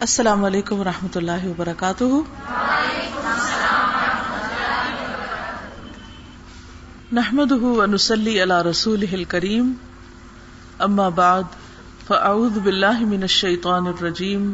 [0.00, 2.04] السلام علیکم و رحمۃ اللہ وبرکاتہ۔
[7.12, 9.72] نحمد ونسلی علی رسول کریم
[10.78, 11.42] اما بعد،
[12.06, 14.52] فاعوذ باللہ من الشیطان الرجیم۔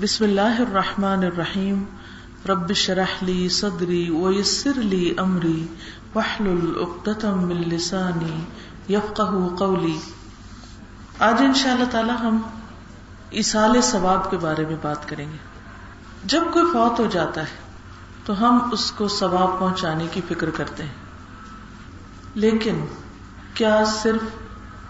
[0.00, 1.84] بسم اللہ الرحمن الرحیم۔
[2.48, 5.66] رب شرح لی صدری ویسر لی امری۔
[6.14, 8.44] وحلل اقدتم من لسانی
[8.94, 9.98] یفقہ قولی۔
[11.18, 12.42] آج انشاءاللہ تعالی ہم
[13.32, 15.36] اصال ثواب کے بارے میں بات کریں گے۔
[16.24, 17.72] جب کوئی فوت ہو جاتا ہے،
[18.24, 20.94] تو ہم اس کو ثواب پہنچانے کی فکر کرتے ہیں۔
[22.34, 22.86] لیکن
[23.54, 24.20] کیا صرف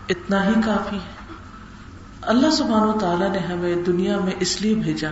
[0.09, 1.35] اتنا ہی کافی ہے؟
[2.23, 5.11] اللہ سبحان و تعالیٰ نے ہمیں دنیا میں اس لیے بھیجا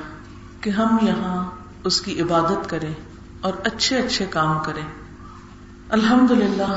[0.60, 1.50] کہ ہم یہاں
[1.84, 2.94] اس کی عبادت کریں
[3.40, 4.86] اور اچھے اچھے کام کریں۔
[5.90, 6.76] الحمد للہ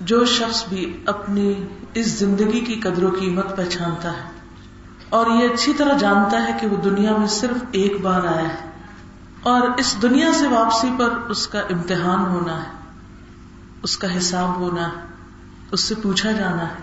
[0.00, 4.31] جو شخص بھی اپنی اس زندگی کی قدر و قیمت پہچانتا ہے
[5.12, 8.70] اور یہ اچھی طرح جانتا ہے کہ وہ دنیا میں صرف ایک بار آیا ہے
[9.42, 12.68] اور اس دنیا سے واپسی پر اس کا امتحان ہونا ہے،
[13.82, 15.02] اس کا حساب ہونا ہے،
[15.72, 16.74] اس سے پوچھا جانا ہے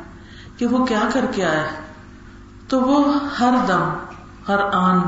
[0.58, 1.94] کہ وہ کیا کر کے آیا ہے۔
[2.68, 3.90] تو وہ ہر دم،
[4.48, 5.00] ہر آن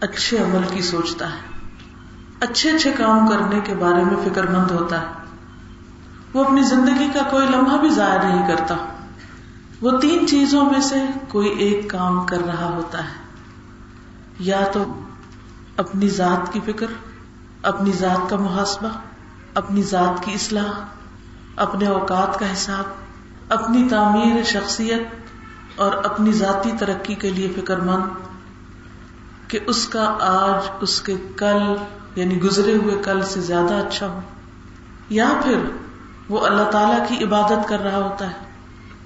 [0.00, 1.58] اچھے عمل کی سوچتا ہے۔
[2.40, 5.06] اچھے اچھے کام کرنے کے بارے میں فکر مند ہوتا ہے۔
[6.34, 8.74] وہ اپنی زندگی کا کوئی لمحہ بھی ضائع نہیں کرتا۔
[9.82, 10.96] وہ تین چیزوں میں سے
[11.28, 13.22] کوئی ایک کام کر رہا ہوتا ہے۔
[14.38, 15.00] یا تو
[15.76, 16.86] اپنی ذات کی فکر،
[17.62, 18.88] اپنی ذات کا محاسبہ،
[19.54, 20.84] اپنی ذات کی اصلاح،
[21.56, 22.84] اپنے اوقات کا حساب،
[23.52, 25.02] اپنی تعمیر شخصیت
[25.76, 28.04] اور اپنی ذاتی ترقی کے لیے فکر مند
[29.48, 31.76] کہ اس کا آج اس کے کل
[32.16, 34.20] یعنی گزرے ہوئے کل سے زیادہ اچھا ہو۔
[35.10, 35.58] یا پھر
[36.28, 38.51] وہ اللہ تعالی کی عبادت کر رہا ہوتا ہے۔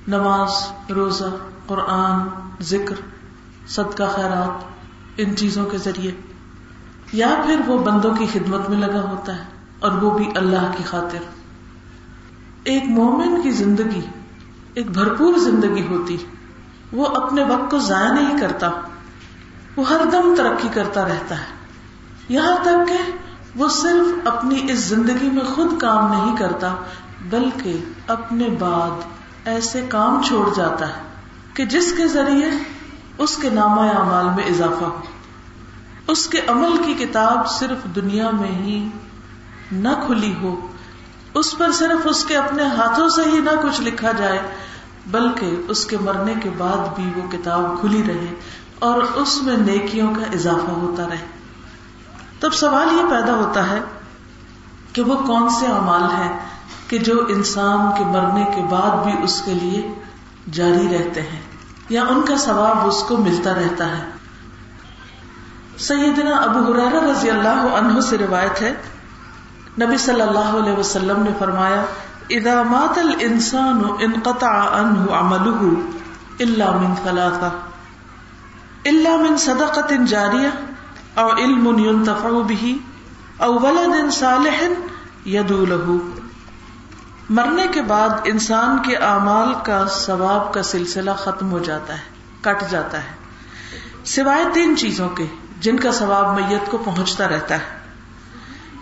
[0.09, 0.51] نماز،
[0.91, 1.25] روزہ،
[1.67, 2.29] قرآن،
[2.61, 2.95] ذکر،
[3.69, 4.65] صدقہ، خیرات،
[5.17, 6.13] ان چیزوں کے ذریعے۔
[7.13, 9.45] یا پھر وہ بندوں کی خدمت میں لگا ہوتا ہے
[9.81, 11.19] اور وہ بھی اللہ کی خاطر۔
[12.65, 14.01] ایک مومن کی زندگی،
[14.75, 16.17] ایک بھرپور زندگی ہوتی۔
[16.93, 18.71] وہ اپنے وقت کو ضائع نہیں کرتا۔
[19.77, 21.57] وہ ہر دم ترقی کرتا رہتا ہے۔
[22.29, 23.13] یہاں تک کہ
[23.57, 26.75] وہ صرف اپنی اس زندگی میں خود کام نہیں کرتا،
[27.31, 28.91] بلکہ اپنے بعد
[29.47, 31.03] ایسے کام چھوڑ جاتا ہے
[31.55, 32.51] کہ جس کے ذریعے
[33.19, 35.01] اس کے نامہ اعمال میں اضافہ ہو۔
[36.09, 38.89] اس کے عمل کی کتاب صرف دنیا میں ہی
[39.73, 40.67] نہ کھلی ہو،
[41.35, 44.39] اس پر صرف اس کے اپنے ہاتھوں سے ہی نہ کچھ لکھا جائے،
[45.07, 48.35] بلکہ اس کے مرنے کے بعد بھی وہ کتاب کھلی رہے
[48.79, 51.27] اور اس میں نیکیوں کا اضافہ ہوتا رہے۔
[52.41, 53.81] تب سوال یہ پیدا ہوتا ہے
[54.93, 56.46] کہ وہ کون سے اعمال ہیں
[56.89, 59.95] کہ جو انسان کے مرنے کے بعد بھی اس کے لیے
[60.53, 61.41] جاری رہتے ہیں
[61.89, 64.05] یا ان کا ثواب اس کو ملتا رہتا ہے۔
[65.79, 68.75] سیدنا ابو حرار رضی اللہ عنہ سے روایت ہے۔
[69.81, 71.85] نبی صلی اللہ علیہ وسلم نے فرمایا،
[72.31, 75.75] اذا مات الانسان انقطع عنه عمله
[76.41, 77.51] الا من ثلاثه
[78.85, 80.51] الا من صدقه جاريه
[81.15, 82.77] او علم ينتفع به
[83.39, 84.65] او ولد صالح
[85.27, 86.01] يدعو له
[87.29, 92.03] مرنے کے بعد انسان کے اعمال کا ثواب کا سلسلہ ختم ہو جاتا ہے،
[92.41, 93.09] کٹ جاتا ہے۔
[94.05, 95.27] سوائے تین چیزوں کے،
[95.61, 97.79] جن کا ثواب میت کو پہنچتا رہتا ہے۔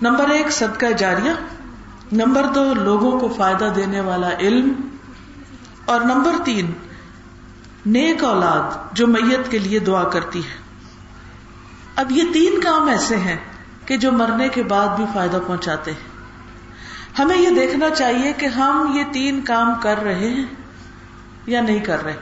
[0.02, 1.30] نمبر ایک، صدقہ جاریہ۔
[2.12, 4.72] نمبر دو، لوگوں کو فائدہ دینے والا علم۔
[5.84, 6.72] اور نمبر تین،
[7.86, 10.58] نیک اولاد جو میت کے لیے دعا کرتی ہے۔
[11.96, 13.36] اب یہ تین کام ایسے ہیں
[13.86, 16.13] کہ جو مرنے کے بعد بھی فائدہ پہنچاتے ہیں۔
[17.18, 20.44] ہمیں یہ دیکھنا چاہیے کہ ہم یہ تین کام کر رہے ہیں
[21.46, 22.16] یا نہیں کر رہے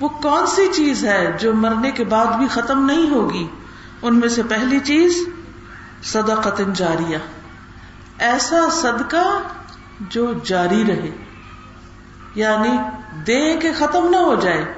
[0.00, 3.46] وہ کون سی چیز ہے جو مرنے کے بعد بھی ختم نہیں ہوگی؟
[4.02, 5.28] ان میں سے پہلی چیز
[6.02, 7.18] صدقت جاریہ۔
[8.18, 9.42] ایسا صدقہ
[10.00, 11.10] جو جاری رہے۔
[12.34, 12.78] یعنی
[13.26, 14.74] دے کے ختم نہ ہو جائے،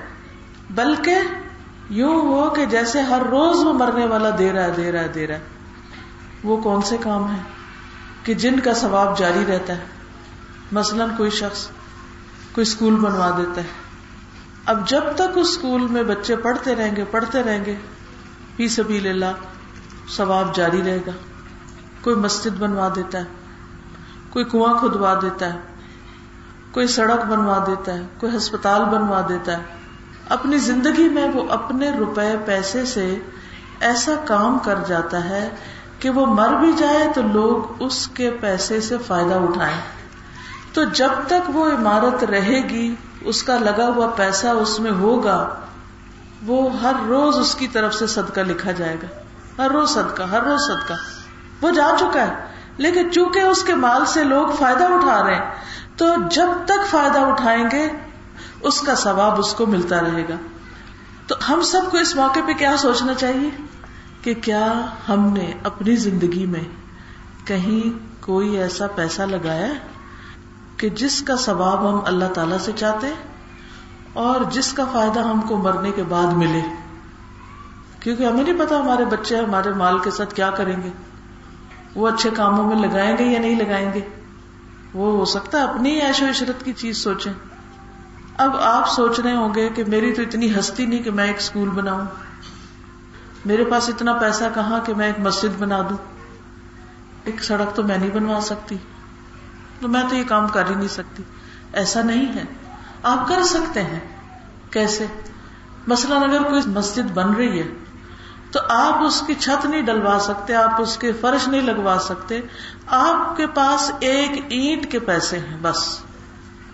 [0.70, 1.18] بلکہ
[1.90, 5.08] یوں ہو کہ جیسے ہر روز وہ مرنے والا دے رہا ہے، دے رہا ہے،
[5.08, 5.40] دے رہا ہے۔
[6.44, 7.59] وہ کون سے کام ہیں؟
[8.24, 9.84] کہ جن کا ثواب جاری رہتا ہے،
[10.72, 11.66] مثلاً کوئی شخص
[12.52, 13.66] کوئی اسکول بنوا دیتا ہے۔
[14.66, 17.74] اب جب تک اس اسکول میں بچے پڑھتے رہیں گے، پڑھتے رہیں گے،
[18.56, 19.32] فی سبیل اللہ
[20.16, 21.12] ثواب جاری رہے گا۔
[22.00, 23.24] کوئی مسجد بنوا دیتا ہے،
[24.30, 25.58] کوئی کنواں کھدوا دیتا ہے،
[26.70, 29.62] کوئی سڑک بنوا دیتا ہے، کوئی ہسپتال بنوا دیتا ہے۔
[30.28, 33.18] اپنی زندگی میں وہ اپنے روپے، پیسے سے
[33.80, 35.50] ایسا کام کر جاتا ہے
[36.00, 39.80] کہ وہ مر بھی جائے تو لوگ اس کے پیسے سے فائدہ اٹھائیں۔
[40.72, 45.54] تو جب تک وہ عمارت رہے گی، اس کا لگا ہوا پیسہ اس میں ہوگا،
[46.46, 49.06] وہ ہر روز اس کی طرف سے صدقہ لکھا جائے گا۔
[49.62, 50.94] ہر روز صدقہ، ہر روز صدقہ۔
[51.60, 52.34] وہ جا چکا ہے،
[52.76, 55.50] لیکن چونکہ اس کے مال سے لوگ فائدہ اٹھا رہے ہیں،
[55.96, 57.88] تو جب تک فائدہ اٹھائیں گے،
[58.60, 60.34] اس کا ثواب اس کو ملتا رہے گا۔
[61.26, 63.50] تو ہم سب کو اس موقع پہ کیا سوچنا چاہیے؟
[64.22, 66.64] کہ کیا ہم نے اپنی زندگی میں
[67.44, 69.72] کہیں کوئی ایسا پیسہ لگایا
[70.76, 73.06] کہ جس کا ثواب ہم اللہ تعالی سے چاہتے
[74.12, 76.60] اور جس کا فائدہ ہم کو مرنے کے بعد ملے؟
[78.00, 80.88] کیونکہ ہمیں نہیں پتا ہمارے بچے ہمارے مال کے ساتھ کیا کریں گے۔
[81.94, 84.00] وہ اچھے کاموں میں لگائیں گے یا نہیں لگائیں گے؟
[84.94, 87.32] وہ ہو سکتا ہے اپنی عیش و عشرت کی چیز سوچیں۔
[88.38, 91.36] اب آپ سوچ رہے ہوں گے کہ میری تو اتنی ہستی نہیں کہ میں ایک
[91.36, 92.06] اسکول بناؤں۔
[93.44, 95.96] میرے پاس اتنا پیسہ کہاں کہ میں ایک مسجد بنا دوں؟
[97.24, 98.76] ایک سڑک تو میں نہیں بنوا سکتی۔
[99.80, 101.22] تو میں تو یہ کام کر ہی نہیں سکتی۔
[101.72, 102.44] ایسا نہیں ہے۔
[103.02, 104.00] آپ کر سکتے ہیں۔
[104.70, 105.06] کیسے؟
[105.86, 107.68] مثلاً اگر کوئی مسجد بن رہی ہے،
[108.50, 112.40] تو آپ اس کی چھت نہیں ڈلوا سکتے، آپ اس کے فرش نہیں لگوا سکتے۔
[112.86, 115.98] آپ کے پاس ایک اینٹ کے پیسے ہیں بس۔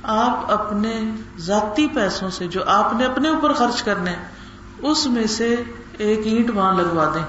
[0.02, 4.14] آپ اپنے ذاتی پیسوں سے جو آپ نے اپنے اوپر خرچ کرنے،
[4.78, 5.56] اس میں سے
[5.98, 7.22] ایک اینٹ وہاں لگوا دیں۔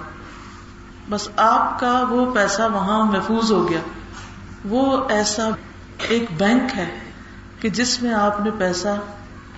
[1.09, 3.79] بس آپ کا وہ پیسہ وہاں محفوظ ہو گیا۔
[4.65, 5.49] وہ ایسا
[5.97, 6.99] ایک بینک ہے
[7.59, 8.87] کہ جس میں آپ نے پیسہ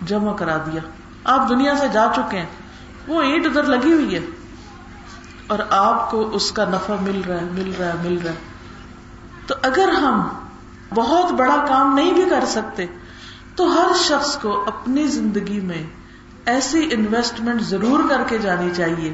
[0.01, 0.81] جمع کرا دیا۔
[1.23, 2.45] آپ دنیا سے جا چکے ہیں۔
[3.07, 4.19] وہ اینٹ ادھر لگی ہوئی ہے۔
[5.47, 8.37] اور آپ کو اس کا نفع مل رہا ہے، مل رہا ہے، مل رہا ہے۔
[9.47, 10.27] تو اگر ہم
[10.95, 12.85] بہت بڑا کام نہیں بھی کر سکتے،
[13.55, 15.83] تو ہر شخص کو اپنی زندگی میں
[16.49, 19.13] ایسی انویسٹمنٹ ضرور کر کے جانی چاہیے۔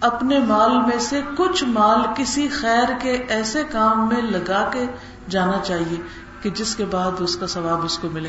[0.00, 4.86] اپنے مال میں سے کچھ مال کسی خیر کے ایسے کام میں لگا کے
[5.28, 5.96] جانا چاہیے
[6.42, 8.28] کہ جس کے بعد اس کا ثواب اس کو ملے۔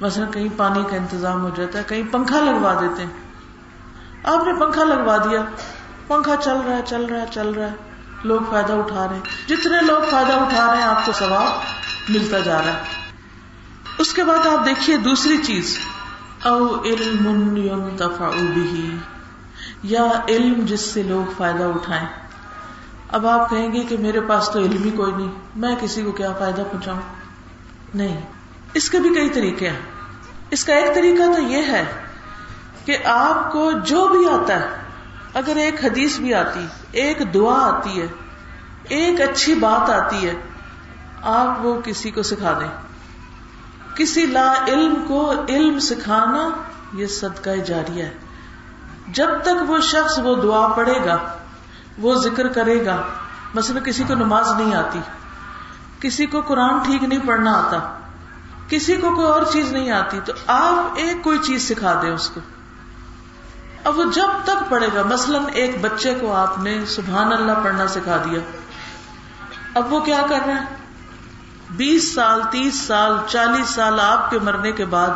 [0.00, 3.10] مثلا کہیں پانی کا انتظام ہو جاتا ہے، کہیں پنکھا لگوا دیتے ہیں۔
[4.24, 5.44] آپ نے پنکھا لگوا دیا،
[6.06, 7.74] پنکھا چل رہا ہے، چل رہا ہے، چل رہا ہے۔
[8.24, 11.52] لوگ فائدہ اٹھا رہے ہیں۔ جتنے لوگ فائدہ اٹھا رہے ہیں، آپ کو ثواب
[12.08, 12.82] ملتا جا رہا ہے۔
[13.98, 15.78] اس کے بعد آپ دیکھیے دوسری چیز۔
[16.44, 18.90] او علم ينتفع به،
[19.82, 22.06] یا علم جس سے لوگ فائدہ اٹھائیں۔
[23.08, 26.12] اب آپ کہیں گے کہ میرے پاس تو علم ہی کوئی نہیں، میں کسی کو
[26.12, 27.00] کیا فائدہ پہنچاؤں؟
[27.94, 28.20] نہیں۔
[28.74, 29.80] اس کے بھی کئی طریقے ہیں۔
[30.50, 31.84] اس کا ایک طریقہ تو یہ ہے
[32.84, 34.68] کہ آپ کو جو بھی آتا ہے،
[35.34, 38.06] اگر ایک حدیث بھی آتی، ایک دعا آتی ہے،
[38.88, 40.34] ایک اچھی بات آتی ہے،
[41.22, 42.91] آپ وہ کسی کو سکھا دیں۔
[43.94, 46.48] کسی لا علم کو علم سکھانا
[46.92, 48.12] یہ صدقہ جاریہ ہے۔
[49.08, 51.18] جب تک وہ شخص وہ دعا پڑھے گا،
[51.98, 53.02] وہ ذکر کرے گا،
[53.54, 54.98] مثلا کسی کو نماز نہیں آتی،
[56.00, 57.78] کسی کو قرآن ٹھیک نہیں پڑھنا آتا،
[58.68, 62.30] کسی کو کوئی اور چیز نہیں آتی، تو آپ ایک کوئی چیز سکھا دیں اس
[62.30, 62.40] کو۔
[63.84, 67.86] اب وہ جب تک پڑھے گا، مثلاً ایک بچے کو آپ نے سبحان اللہ پڑھنا
[67.86, 68.40] سکھا دیا،
[69.74, 70.64] اب وہ کیا کر رہا ہے؟
[71.76, 75.10] بیس سال، تیس سال، چالیس سال آپ کے مرنے کے بعد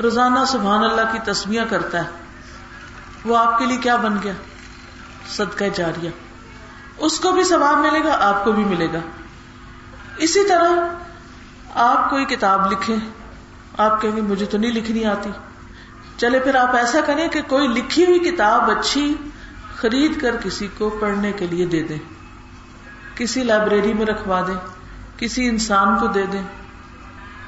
[0.00, 2.10] روزانہ سبحان اللہ کی تسمیاں کرتا ہے۔
[3.24, 4.32] وہ آپ کے لیے کیا بن گیا؟
[5.28, 6.10] صدقہ جاریہ۔
[6.96, 8.98] اس کو بھی ثواب ملے گا، آپ کو بھی ملے گا۔
[10.16, 10.70] اسی طرح
[11.74, 12.96] آپ کوئی کتاب لکھیں،
[13.78, 15.30] آپ کہیں گے، مجھے تو نہیں لکھنی آتی۔
[16.16, 19.14] چلے پھر آپ ایسا کریں کہ کوئی لکھی ہوئی کتاب اچھی
[19.76, 21.98] خرید کر کسی کو پڑھنے کے لیے دے دیں
[23.14, 24.73] کسی لائبریری میں رکھوا دیں
[25.18, 26.42] کسی انسان کو دے دیں۔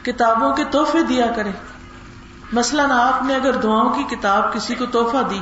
[0.04, 1.52] کتابوں کے تحفے دیا کریں۔
[2.52, 5.40] مثلاً آپ نے اگر دعاؤں کی کتاب کسی کو تحفہ دی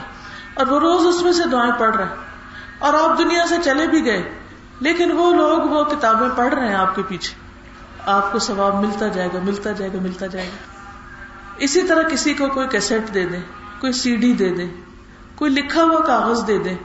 [0.55, 2.15] اور وہ روز اس میں سے دعائیں پڑھ رہے
[2.79, 4.35] اور آپ دنیا سے چلے بھی گئے،
[4.81, 7.35] لیکن وہ لوگ وہ کتابیں پڑھ رہے ہیں آپ کے پیچھے۔
[8.07, 10.57] آپ کو ثواب ملتا جائے گا، ملتا جائے گا، ملتا جائے گا۔
[11.57, 13.43] اسی طرح کسی کو کوئی کیسٹ دے دیں،
[13.81, 14.71] کوئی سی ڈی دے دیں،
[15.35, 16.77] کوئی لکھا ہوا کاغذ دے دیں۔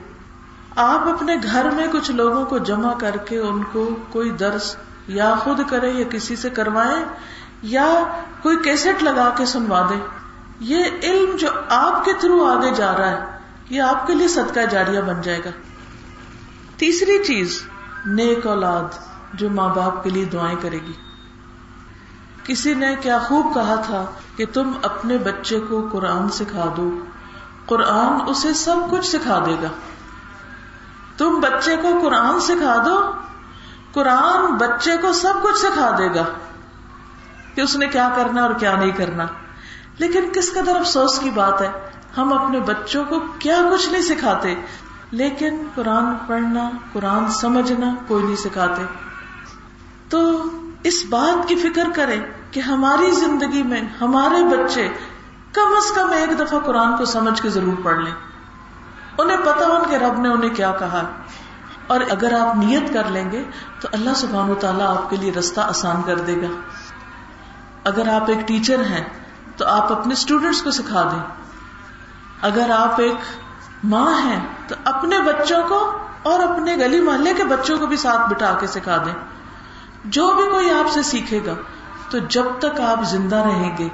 [0.75, 4.75] آپ اپنے گھر میں کچھ لوگوں کو جمع کر کے ان کو کوئی درس
[5.09, 7.05] یا خود کرے یا کسی سے کروائے
[7.61, 8.03] یا
[8.41, 9.95] کوئی کیسٹ لگا کے سنوا دے۔
[10.59, 13.25] یہ علم جو آپ کے تھرو آگے جا رہا ہے،
[13.69, 15.49] یہ آپ کے لیے صدقہ جاریہ بن جائے گا۔
[16.77, 17.63] تیسری چیز،
[18.05, 18.83] نیک اولاد
[19.33, 20.93] جو ماں باپ کے لیے دعائیں کرے گی۔
[22.43, 26.99] کسی نے کیا خوب کہا تھا کہ تم اپنے بچے کو قرآن سکھا دو۔
[27.65, 29.67] قرآن اسے سب کچھ سکھا دے گا۔
[31.17, 33.11] تم بچے کو قرآن سکھا دو
[33.93, 36.23] قرآن بچے کو سب کچھ سکھا دے گا
[37.55, 39.25] کہ اس نے کیا کرنا اور کیا نہیں کرنا۔
[39.97, 41.71] لیکن کس قدر افسوس کی بات ہے،
[42.17, 44.55] ہم اپنے بچوں کو کیا کچھ نہیں سکھاتے۔
[45.11, 48.81] لیکن قرآن پڑھنا، قرآن سمجھنا کوئی نہیں سکھاتے۔
[50.09, 50.43] تو
[50.83, 54.89] اس بات کی فکر کریں کہ ہماری زندگی میں ہمارے بچے
[55.53, 58.13] کم از کم ایک دفعہ قرآن کو سمجھ کے ضرور پڑھ لیں۔
[59.17, 61.11] انہیں پتا ہو کہ رب نے انہیں کیا کہا۔
[61.89, 63.43] اور اگر آپ نیت کر لیں گے
[63.81, 66.47] تو اللہ سبحانہ و تعالیٰ آپ کے لیے رستہ آسان کر دے گا۔
[67.83, 69.03] اگر آپ ایک ٹیچر ہیں
[69.57, 71.23] تو آپ اپنے اسٹوڈینٹس کو سکھا دیں۔
[72.41, 73.15] اگر آپ ایک
[73.83, 78.29] ماں ہیں تو اپنے بچوں کو اور اپنے گلی محلے کے بچوں کو بھی ساتھ
[78.29, 79.13] بٹھا کے سکھا دیں۔
[80.05, 81.53] جو بھی کوئی آپ سے سیکھے گا،
[82.09, 83.87] تو جب تک آپ زندہ رہیں گے،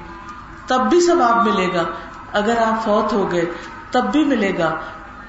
[0.68, 1.84] تب بھی سب آپ ملے گا۔
[2.34, 3.46] اگر آپ فوت ہو گئے،
[3.92, 4.75] تب بھی ملے گا۔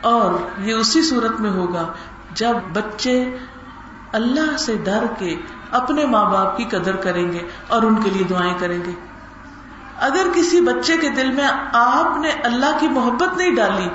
[0.01, 1.93] اور یہ اسی صورت میں ہوگا
[2.37, 3.37] جب بچے
[4.13, 5.37] اللہ سے ڈر کے
[5.71, 8.91] اپنے ماں باپ کی قدر کریں گے اور ان کے لیے دعائیں کریں گے۔
[10.01, 13.89] اگر کسی بچے کے دل میں آپ نے اللہ کی محبت نہیں ڈالی،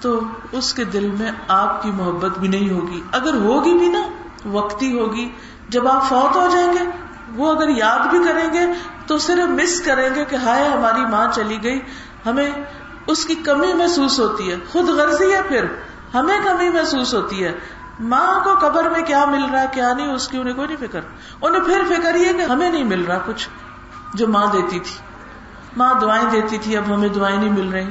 [0.00, 0.20] تو
[0.52, 4.02] اس کے دل میں آپ کی محبت بھی نہیں ہوگی۔ اگر ہوگی بھی نا
[4.48, 5.32] وقتی ہوگی۔
[5.68, 6.90] جب آپ فوت ہو جائیں گے،
[7.36, 8.72] وہ اگر یاد بھی کریں گے،
[9.06, 11.80] تو صرف مس کریں گے کہ ہائے، ہماری ماں چلی گئی۔
[12.26, 12.50] ہمیں
[13.06, 15.64] اس کی کمی محسوس ہوتی ہے۔ خود غرضی ہے پھر۔
[16.14, 17.52] ہمیں کمی محسوس ہوتی ہے۔
[18.00, 20.88] ماں کو قبر میں کیا مل رہا ہے، کیا نہیں، اس کی انہیں کوئی نہیں
[20.88, 21.00] فکر۔
[21.42, 23.48] انہیں پھر فکر یہ کہ ہمیں نہیں مل رہا کچھ
[24.14, 24.96] جو ماں دیتی تھی۔
[25.76, 27.90] ماں دعائیں دیتی تھی، اب ہمیں دعائیں نہیں مل رہی۔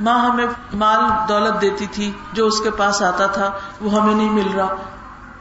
[0.00, 3.50] ماں ہمیں مال دولت دیتی تھی، جو اس کے پاس آتا تھا،
[3.80, 4.74] وہ ہمیں نہیں مل رہا۔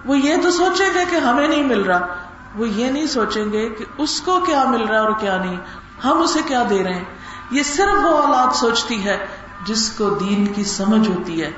[0.05, 2.07] وہ یہ تو سوچیں گے کہ ہمیں نہیں مل رہا۔
[2.55, 5.57] وہ یہ نہیں سوچیں گے کہ اس کو کیا مل رہا اور کیا نہیں۔
[6.03, 7.05] ہم اسے کیا دے رہے ہیں؟
[7.51, 9.27] یہ صرف وہ اولاد سوچتی ہے
[9.65, 11.51] جس کو دین کی سمجھ ہوتی ہے۔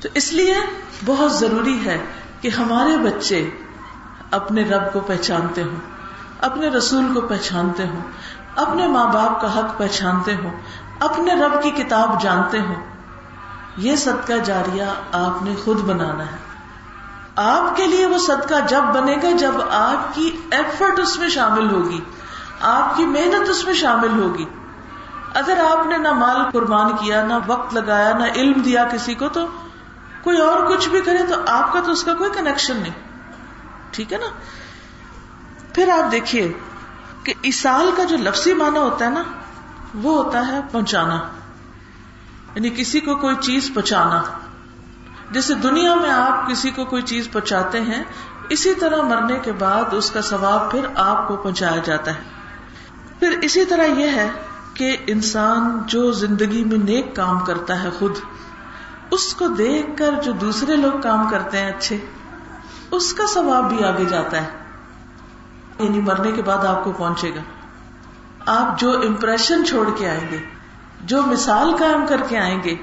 [0.00, 0.54] تو اس لیے
[1.04, 2.04] بہت ضروری ہے
[2.40, 3.50] کہ ہمارے بچے
[4.30, 5.76] اپنے رب کو پہچانتے ہوں،
[6.40, 8.00] اپنے رسول کو پہچانتے ہوں،
[8.56, 10.50] اپنے ماں باپ کا حق پہچانتے ہوں،
[11.00, 12.74] اپنے رب کی کتاب جانتے ہوں۔
[13.76, 16.36] یہ صدقہ جاریہ آپ نے خود بنانا ہے۔
[17.36, 21.70] آپ کے لیے وہ صدقہ جب بنے گا، جب آپ کی ایفرٹ اس میں شامل
[21.70, 22.00] ہوگی،
[22.60, 24.44] آپ کی محنت اس میں شامل ہوگی۔
[25.34, 29.28] اگر آپ نے نہ مال قربان کیا، نہ وقت لگایا، نہ علم دیا کسی کو،
[29.28, 29.46] تو
[30.22, 32.92] کوئی اور کچھ بھی کرے تو آپ کا تو اس کا کوئی کنیکشن نہیں۔
[33.90, 34.26] ٹھیک ہے نا؟
[35.74, 36.52] پھر آپ دیکھیے
[37.24, 39.22] کہ اسال کا جو لفظی معنی ہوتا ہے نا،
[39.94, 41.22] وہ ہوتا ہے پہنچانا۔
[42.54, 44.22] یعنی کسی کو کوئی چیز پہنچانا۔
[45.30, 48.04] جیسے دنیا میں آپ کسی کو کوئی چیز پہنچاتے ہیں،
[48.48, 52.20] اسی طرح مرنے کے بعد اس کا ثواب پھر آپ کو پہنچایا جاتا ہے۔
[53.20, 54.30] پھر اسی طرح یہ ہے
[54.74, 58.12] کہ انسان جو زندگی میں نیک کام کرتا ہے خود
[59.10, 61.98] اس کو دیکھ کر جو دوسرے لوگ کام کرتے ہیں اچھے،
[62.90, 64.48] اس کا ثواب بھی آگے جاتا ہے۔
[65.78, 67.40] یعنی مرنے کے بعد آپ کو پہنچے گا؟
[68.46, 70.38] آپ جو امپریشن چھوڑ کے آئیں گے،
[71.00, 72.74] جو مثال قائم کر کے آئیں گے،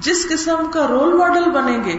[0.00, 1.98] جس قسم کا رول ماڈل بنیں گے،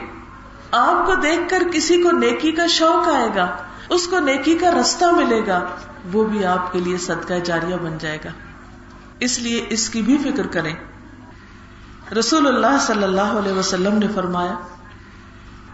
[0.71, 3.47] آپ کو دیکھ کر کسی کو نیکی کا شوق آئے گا،
[3.89, 5.65] اس کو نیکی کا رستہ ملے گا،
[6.13, 8.29] وہ بھی آپ کے لیے صدقہ جاریہ بن جائے گا۔
[9.19, 10.75] اس لیے اس کی بھی فکر کریں۔
[12.19, 14.53] رسول اللہ صلی اللہ علیہ وسلم نے فرمایا،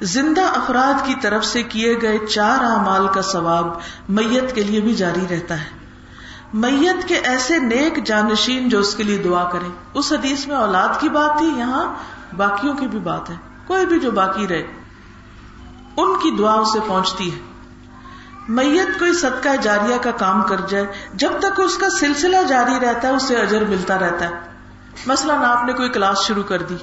[0.02, 3.68] زندہ افراد کی طرف سے کیے گئے چار اعمال کا ثواب
[4.10, 5.66] میت کے لیے بھی جاری رہتا ہے۔
[6.54, 10.88] میت کے ایسے نیک جانشین جو اس کے لیے دعا کرے اس حدیث میں اولاد
[11.00, 11.94] کی بات تھی، یہاں
[12.38, 13.36] باقیوں کی بھی بات ہے۔
[13.68, 14.64] کوئی بھی جو باقی رہے،
[15.98, 17.40] ان کی دعا اسے پہنچتی ہے۔
[18.50, 23.08] میت کوئی صدقہ جاریہ کا کام کر جائے، جب تک اس کا سلسلہ جاری رہتا
[23.08, 24.57] ہے، اسے اجر ملتا رہتا ہے۔
[25.06, 26.76] مثلاً آپ نے کوئی کلاس شروع کر دی۔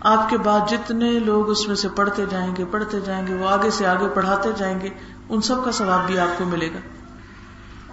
[0.00, 3.48] آپ کے بعد جتنے لوگ اس میں سے پڑھتے جائیں گے، پڑھتے جائیں گے، وہ
[3.48, 4.88] آگے سے آگے پڑھاتے جائیں گے،
[5.28, 6.78] ان سب کا ثواب بھی آپ کو ملے گا۔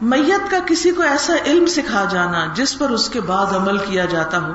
[0.01, 4.05] میت کا کسی کو ایسا علم سکھا جانا جس پر اس کے بعد عمل کیا
[4.05, 4.51] جاتا ہو۔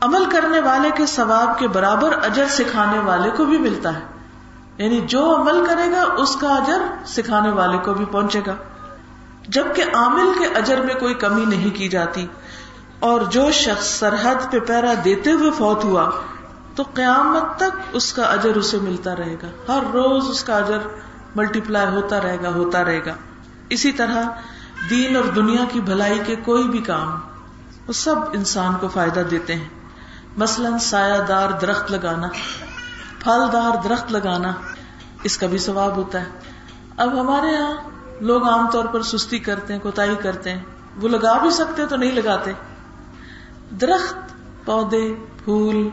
[0.00, 4.00] عمل کرنے والے کے ثواب کے برابر اجر سکھانے والے کو بھی ملتا ہے۔
[4.78, 8.54] یعنی جو عمل کرے گا، اس کا اجر سکھانے والے کو بھی پہنچے گا۔
[9.48, 12.26] جبکہ عامل کے اجر میں کوئی کمی نہیں کی جاتی۔
[13.04, 16.10] اور جو شخص سرحد پہ پیرا دیتے ہوئے فوت ہوا،
[16.74, 20.78] تو قیامت تک اس کا اجر اسے ملتا رہے گا۔ ہر روز اس کا اجر
[21.36, 23.14] ملٹی پلائی ہوتا رہے گا، ہوتا رہے گا۔
[23.70, 24.22] اسی طرح
[24.90, 27.18] دین اور دنیا کی بھلائی کے کوئی بھی کام،
[27.86, 29.68] وہ سب انسان کو فائدہ دیتے ہیں۔
[30.36, 32.28] مثلاً سایہ دار درخت لگانا،
[33.18, 34.52] پھل دار درخت لگانا،
[35.22, 36.26] اس کا بھی ثواب ہوتا ہے۔
[36.96, 37.74] اب ہمارے یہاں
[38.20, 40.62] لوگ عام طور پر سستی کرتے ہیں کوتا کرتے ہیں۔
[41.02, 42.52] وہ لگا بھی سکتے تو نہیں لگاتے۔
[43.80, 44.16] درخت،
[44.64, 45.14] پودے،
[45.44, 45.88] پھول،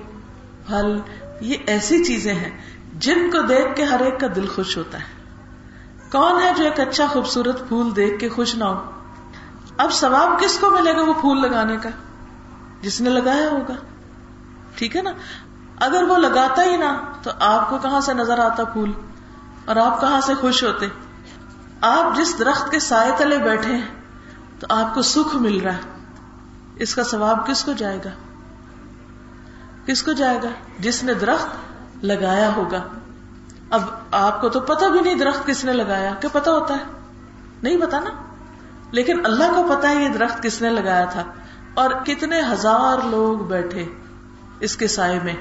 [0.68, 1.00] پھل،
[1.42, 2.62] یہ ایسی چیزیں ہیں
[2.94, 5.22] جن کو دیکھ کے ہر ایک کا دل خوش ہوتا ہے۔
[6.12, 8.92] کون ہے جو ایک اچھا خوبصورت پھول دیکھ کے خوش نہ ہو؟
[9.78, 11.90] اب ثواب کس کو ملے گا وہ پھول لگانے کا؟
[12.82, 13.74] جس نے لگایا ہوگا۔
[14.76, 15.12] ٹھیک ہے نا؟
[15.80, 18.92] اگر وہ لگاتا ہی نہ، تو آپ کو کہاں سے نظر آتا پھول؟
[19.66, 20.88] اور آپ کہاں سے خوش ہوتے؟
[21.82, 23.88] آپ جس درخت کے سائے تلے بیٹھے ہیں،
[24.60, 25.91] تو آپ کو سکھ مل رہا ہے۔
[26.76, 28.10] اس کا ثواب کس کو جائے گا؟
[29.86, 30.50] کس کو جائے گا؟
[30.80, 31.48] جس نے درخت
[32.06, 32.84] لگایا ہوگا۔
[33.70, 36.84] اب آپ کو تو پتا بھی نہیں درخت کس نے لگایا۔ کیا پتا ہوتا ہے؟
[37.64, 38.10] نہیں پتا نا؟
[38.92, 41.24] لیکن اللہ کو پتا ہے یہ درخت کس نے لگایا تھا۔
[41.74, 43.86] اور کتنے ہزار لوگ بیٹھے
[44.60, 45.34] اس کے سائے میں۔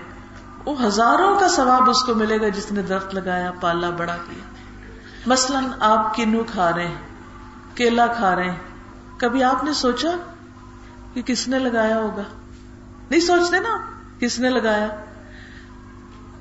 [0.65, 4.45] وہ ہزاروں کا ثواب اس کو ملے گا جس نے درخت لگایا، پالا بڑا کیا۔
[5.27, 7.01] مثلاً آپ کنو کھا رہے ہیں،
[7.75, 8.59] کیلا کھا رہے ہیں۔
[9.17, 10.11] کبھی آپ نے سوچا
[11.15, 12.23] کہ کس نے لگایا ہوگا؟
[13.11, 13.79] نہیں سوچتے نا
[14.19, 14.89] کس نے لگایا؟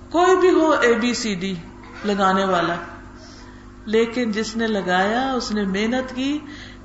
[0.10, 1.56] کوئی بھی ہو اے بی سی ڈی
[2.06, 2.76] لگانے والا۔
[3.86, 6.40] لیکن جس نے لگایا، اس نے محنت کی،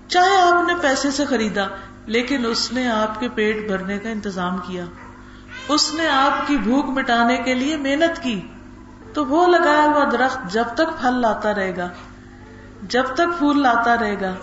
[0.09, 1.67] چاہے آپ نے پیسے سے خریدا،
[2.07, 4.85] لیکن اس نے آپ کے پیٹ بھرنے کا انتظام کیا۔
[5.69, 8.41] اس نے آپ کی بھوک مٹانے کے لیے محنت کی۔
[9.13, 11.89] تو وہ لگایا ہوا درخت جب تک پھل لاتا رہے گا،
[12.83, 14.35] جب تک پھول لاتا رہے گا،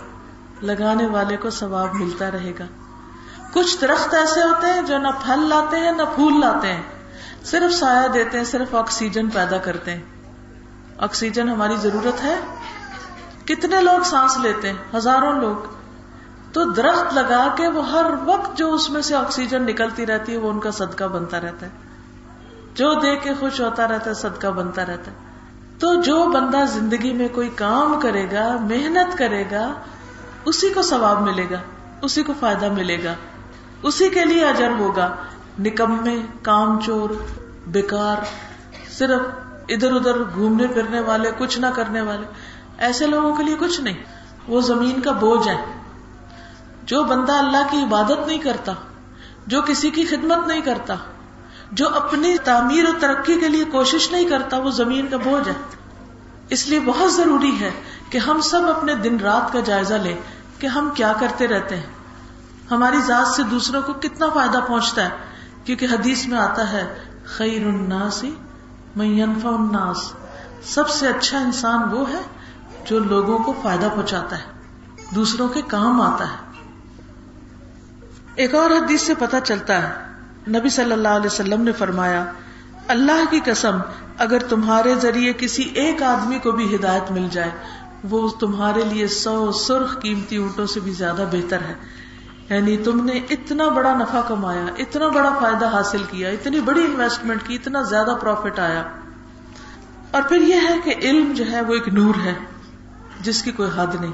[0.62, 2.66] لگانے والے کو ثواب ملتا رہے گا۔
[3.54, 6.82] کچھ درخت ایسے ہوتے ہیں جو نہ پھل لاتے ہیں، نہ پھول لاتے ہیں۔
[7.46, 10.02] صرف سایہ دیتے ہیں، صرف آکسیجن پیدا کرتے ہیں۔
[10.98, 12.40] آکسیجن ہماری ضرورت ہے۔
[13.46, 15.56] کتنے لوگ سانس لیتے ہیں؟ ہزاروں لوگ۔
[16.54, 20.38] تو درخت لگا کے وہ ہر وقت جو اس میں سے آکسیجن نکلتی رہتی ہے،
[20.38, 21.72] وہ ان کا صدقہ بنتا رہتا ہے۔
[22.74, 25.16] جو دیکھ کے خوش ہوتا رہتا ہے، صدقہ بنتا رہتا ہے۔
[25.80, 29.74] تو جو بندہ زندگی میں کوئی کام کرے گا، محنت کرے گا،
[30.46, 31.58] اسی کو ثواب ملے گا،
[32.02, 33.14] اسی کو فائدہ ملے گا۔
[33.84, 35.16] اسی کے لیے اجر ہوگا۔
[35.60, 37.10] نکمے، کام چور،
[37.68, 38.18] بیکار،
[38.92, 39.22] صرف
[39.70, 42.26] ادھر ادھر گھومنے پھرنے والے، کچھ نہ کرنے والے۔
[42.78, 43.98] ایسے لوگوں کے لیے کچھ نہیں،
[44.48, 45.66] وہ زمین کا بوجھ ہے
[46.84, 48.72] جو بندہ اللہ کی عبادت نہیں کرتا،
[49.48, 50.96] جو کسی کی خدمت نہیں کرتا،
[51.72, 55.54] جو اپنی تعمیر و ترقی کے لیے کوشش نہیں کرتا، وہ زمین کا بوجھ ہے
[56.50, 57.72] اس لیے بہت ضروری ہے
[58.10, 60.16] کہ ہم سب اپنے دن رات کا جائزہ لیں
[60.60, 62.01] کہ ہم کیا کرتے رہتے ہیں۔
[62.72, 65.10] ہماری ذات سے دوسروں کو کتنا فائدہ پہنچتا ہے؟
[65.64, 66.94] کیونکہ حدیث میں آتا ہے،
[67.26, 68.26] خیر الناس
[68.96, 70.14] مینفا الناس۔
[70.64, 72.22] سب سے اچھا انسان وہ ہے
[72.86, 74.44] جو لوگوں کو فائدہ پہنچاتا ہے،
[75.16, 76.52] دوسروں کے کام آتا ہے۔
[78.36, 79.94] ایک اور حدیث سے پتہ چلتا ہے،
[80.48, 82.26] نبی صلی اللہ علیہ وسلم نے فرمایا،
[82.88, 83.78] اللہ کی قسم،
[84.18, 87.52] اگر تمہارے ذریعے کسی ایک آدمی کو بھی ہدایت مل جائے،
[88.10, 91.74] وہ تمہارے لیے سو سرخ قیمتی اونٹوں سے بھی زیادہ بہتر ہے۔
[92.52, 97.44] یعنی تم نے اتنا بڑا نفع کمایا، اتنا بڑا فائدہ حاصل کیا، اتنی بڑی انویسٹمنٹ
[97.48, 98.84] کی، اتنا زیادہ پروفٹ آیا۔
[100.12, 102.34] اور پھر یہ ہے کہ علم جو ہے وہ ایک نور ہے،
[103.22, 104.12] جس کی کوئی حد نہیں۔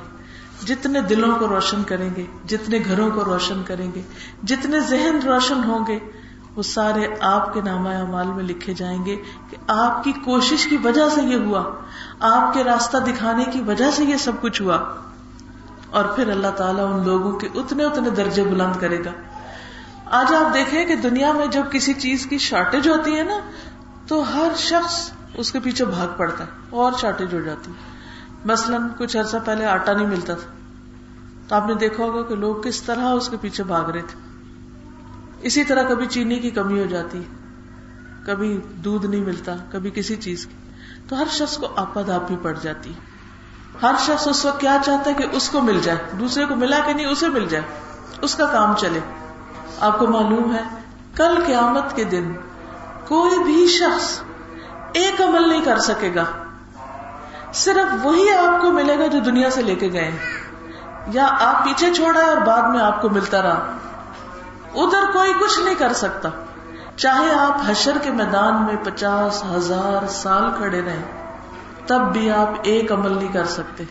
[0.65, 4.01] جتنے دلوں کو روشن کریں گے، جتنے گھروں کو روشن کریں گے،
[4.43, 5.99] جتنے ذہن روشن ہوں گے،
[6.55, 9.15] وہ سارے آپ کے نامہ اعمال میں لکھے جائیں گے
[9.49, 11.63] کہ آپ کی کوشش کی وجہ سے یہ ہوا،
[12.19, 14.79] آپ کے راستہ دکھانے کی وجہ سے یہ سب کچھ ہوا۔
[15.89, 19.11] اور پھر اللہ تعالیٰ ان لوگوں کے اتنے اتنے درجے بلند کرے گا۔
[20.05, 23.39] آج آپ دیکھیں کہ دنیا میں جب کسی چیز کی شارٹیج ہوتی ہے نا،
[24.07, 27.97] تو ہر شخص اس کے پیچھے بھاگ پڑتا ہے اور شارٹیج ہو جاتی ہے۔
[28.45, 30.51] مثلاً کچھ عرصہ پہلے آٹا نہیں ملتا تھا۔
[31.47, 34.19] تو آپ نے دیکھا ہوگا کہ لوگ کس طرح اس کے پیچھے بھاگ رہے تھے۔
[35.41, 37.23] اسی طرح کبھی چینی کی کمی ہو جاتی
[38.25, 40.53] کبھی دودھ نہیں ملتا، کبھی کسی چیز کی۔
[41.07, 42.93] تو ہر شخص کو آپد آپ بھی پڑ جاتی
[43.81, 46.79] ہر شخص اس وقت کیا چاہتا ہے کہ اس کو مل جائے، دوسرے کو ملا
[46.85, 47.63] کہ نہیں، اسے مل جائے۔
[48.21, 48.99] اس کا کام چلے۔
[49.79, 50.63] آپ کو معلوم ہے،
[51.15, 52.33] کل قیامت کے دن
[53.07, 54.21] کوئی بھی شخص
[54.93, 56.23] ایک عمل نہیں کر سکے گا۔
[57.53, 60.17] صرف وہی آپ کو ملے گا جو دنیا سے لے کے گئے
[61.07, 63.77] یا آپ پیچھے چھوڑا ہے اور بعد میں آپ کو ملتا رہا۔
[64.75, 66.29] ادھر کوئی کچھ نہیں کر سکتا۔
[66.95, 71.26] چاہے آپ حشر کے میدان میں پچاس ہزار سال کھڑے رہیں۔
[71.87, 73.83] تب بھی آپ ایک عمل نہیں کر سکتے۔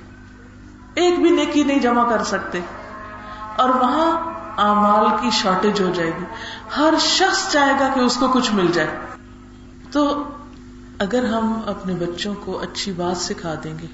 [0.94, 2.60] ایک بھی نیکی نہیں جمع کر سکتے۔
[3.56, 6.24] اور وہاں امال کی شارٹیج ہو جائے گی۔
[6.76, 8.88] ہر شخص چاہے گا کہ اس کو کچھ مل جائے۔
[9.90, 10.24] تو
[10.98, 13.86] اگر ہم اپنے بچوں کو اچھی بات سکھا دیں گے،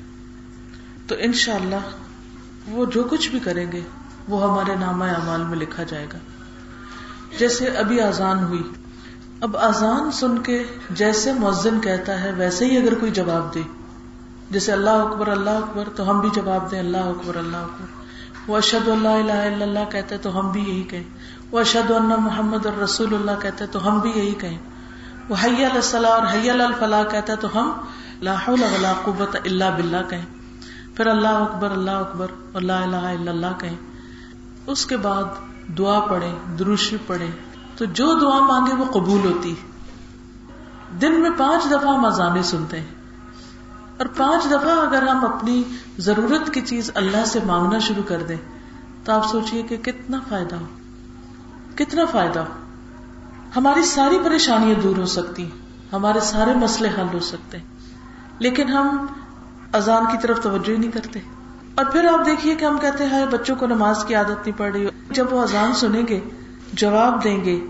[1.07, 3.81] تو انشاءاللہ اللہ وہ جو کچھ بھی کریں گے،
[4.29, 6.19] وہ ہمارے نامہ اعمال میں لکھا جائے گا۔
[7.39, 8.73] جیسے ابھی آزان ہوئی۔
[9.41, 13.61] اب آزان سن کے جیسے مؤذن کہتا ہے، ویسے ہی اگر کوئی جواب دے۔
[14.53, 18.03] جیسے اللہ اکبر اللہ اکبر، تو ہم بھی جواب دیں اللہ اکبر اللہ اکبر۔
[18.47, 21.03] وہ اشد اللہ الہ الا اللہ کہتے تو ہم بھی یہی کہیں۔
[21.51, 24.59] وہ اشد اللہ محمد الرسول اللہ کہتے تو ہم بھی یہی کہیں۔
[25.29, 27.73] وہ حیا الصلاح اور حیا الفلاح کہتا تو ہم
[28.23, 30.25] لا حول ولا قوت الا باللہ کہیں۔
[30.95, 33.77] پھر اللہ اکبر اللہ اکبر اور لا الہ الا اللہ کہیں۔
[34.67, 35.25] اس کے بعد
[35.79, 37.31] دعا پڑھیں دروشی پڑھیں۔
[37.77, 39.55] تو جو دعا مانگے وہ قبول ہوتی۔
[41.01, 43.02] دن میں پانچ دفعہ ہم اذانے سنتے ہیں۔
[44.03, 45.63] اور پانچ دفعہ اگر ہم اپنی
[45.99, 48.37] ضرورت کی چیز اللہ سے مانگنا شروع کر دیں،
[49.05, 50.65] تو آپ سوچیے کہ کتنا فائدہ ہو۔
[51.75, 52.45] کتنا فائدہ ہو۔
[53.57, 55.51] ہماری ساری پریشانیاں دور ہو سکتی
[55.93, 57.59] ہمارے سارے مسئلے حل ہو سکتے
[58.39, 59.07] لیکن ہم
[59.73, 61.21] اذان کی طرف توجہ ہی نہیں کرتے۔
[61.75, 64.73] اور پھر آپ دیکھیے کہ ہم کہتے ہیں بچوں کو نماز کی عادت نہیں پڑ
[64.73, 66.21] رہی۔ جب وہ اذان سنیں گے،
[66.73, 67.67] جواب دیں گے،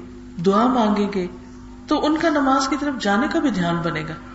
[0.47, 1.27] دعا مانگیں گے،
[1.87, 4.32] تو ان کا نماز کی طرف جانے کا بھی دھیان بنے گا۔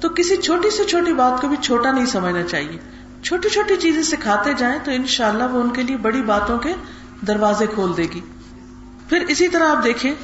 [0.00, 2.78] تو کسی چھوٹی سے چھوٹی بات کو بھی چھوٹا نہیں سمجھنا چاہیے۔
[3.22, 6.58] چھوٹی چھوٹی چیزیں سکھاتے جائیں تو ان شاء اللہ وہ ان کے لیے بڑی باتوں
[6.58, 6.74] کے
[7.26, 8.20] دروازے کھول دے گی۔
[9.08, 10.14] پھر اسی طرح آپ دیکھیں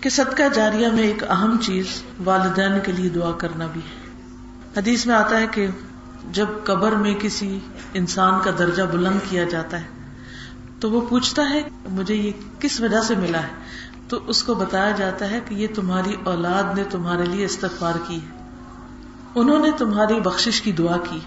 [0.00, 1.86] کہ صدقہ جاریہ میں ایک اہم چیز
[2.24, 4.10] والدین کے لیے دعا کرنا بھی ہے۔
[4.76, 5.66] حدیث میں آتا ہے کہ
[6.30, 7.58] جب قبر میں کسی
[7.94, 9.86] انسان کا درجہ بلند کیا جاتا ہے
[10.80, 13.52] تو وہ پوچھتا ہے، مجھے یہ کس وجہ سے ملا ہے؟
[14.08, 18.16] تو اس کو بتایا جاتا ہے کہ یہ تمہاری اولاد نے تمہارے لیے استغفار کی
[18.16, 18.41] ہے۔
[19.34, 21.18] انہوں نے تمہاری بخشش کی دعا کی۔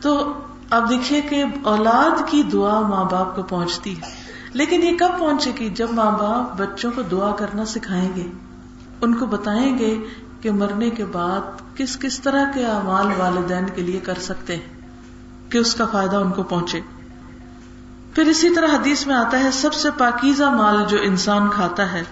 [0.00, 0.32] تو
[0.70, 5.52] اب دیکھیے کہ اولاد کی دعا ماں باپ کو پہنچتی ہے۔ لیکن یہ کب پہنچے
[5.60, 8.26] گی؟ جب ماں باپ بچوں کو دعا کرنا سکھائیں گے۔
[9.00, 9.98] ان کو بتائیں گے
[10.40, 14.80] کہ مرنے کے بعد کس کس طرح کے اعمال والدین کے لیے کر سکتے ہیں،
[15.50, 16.80] کہ اس کا فائدہ ان کو پہنچے۔
[18.14, 22.02] پھر اسی طرح حدیث میں آتا ہے، سب سے پاکیزہ مال جو انسان کھاتا ہے،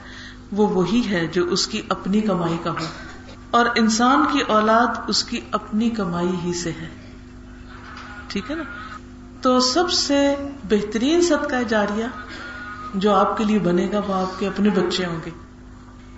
[0.53, 2.85] وہ وہی ہے جو اس کی اپنی کمائی کا ہو۔
[3.55, 6.89] اور انسان کی اولاد اس کی اپنی کمائی ہی سے ہے۔
[8.29, 8.63] ٹھیک ہے نا؟
[9.41, 10.35] تو سب سے
[10.69, 12.05] بہترین صدقہ جاریہ
[12.95, 15.31] جو آپ کے لیے بنے گا وہ آپ کے اپنے بچے ہوں گے۔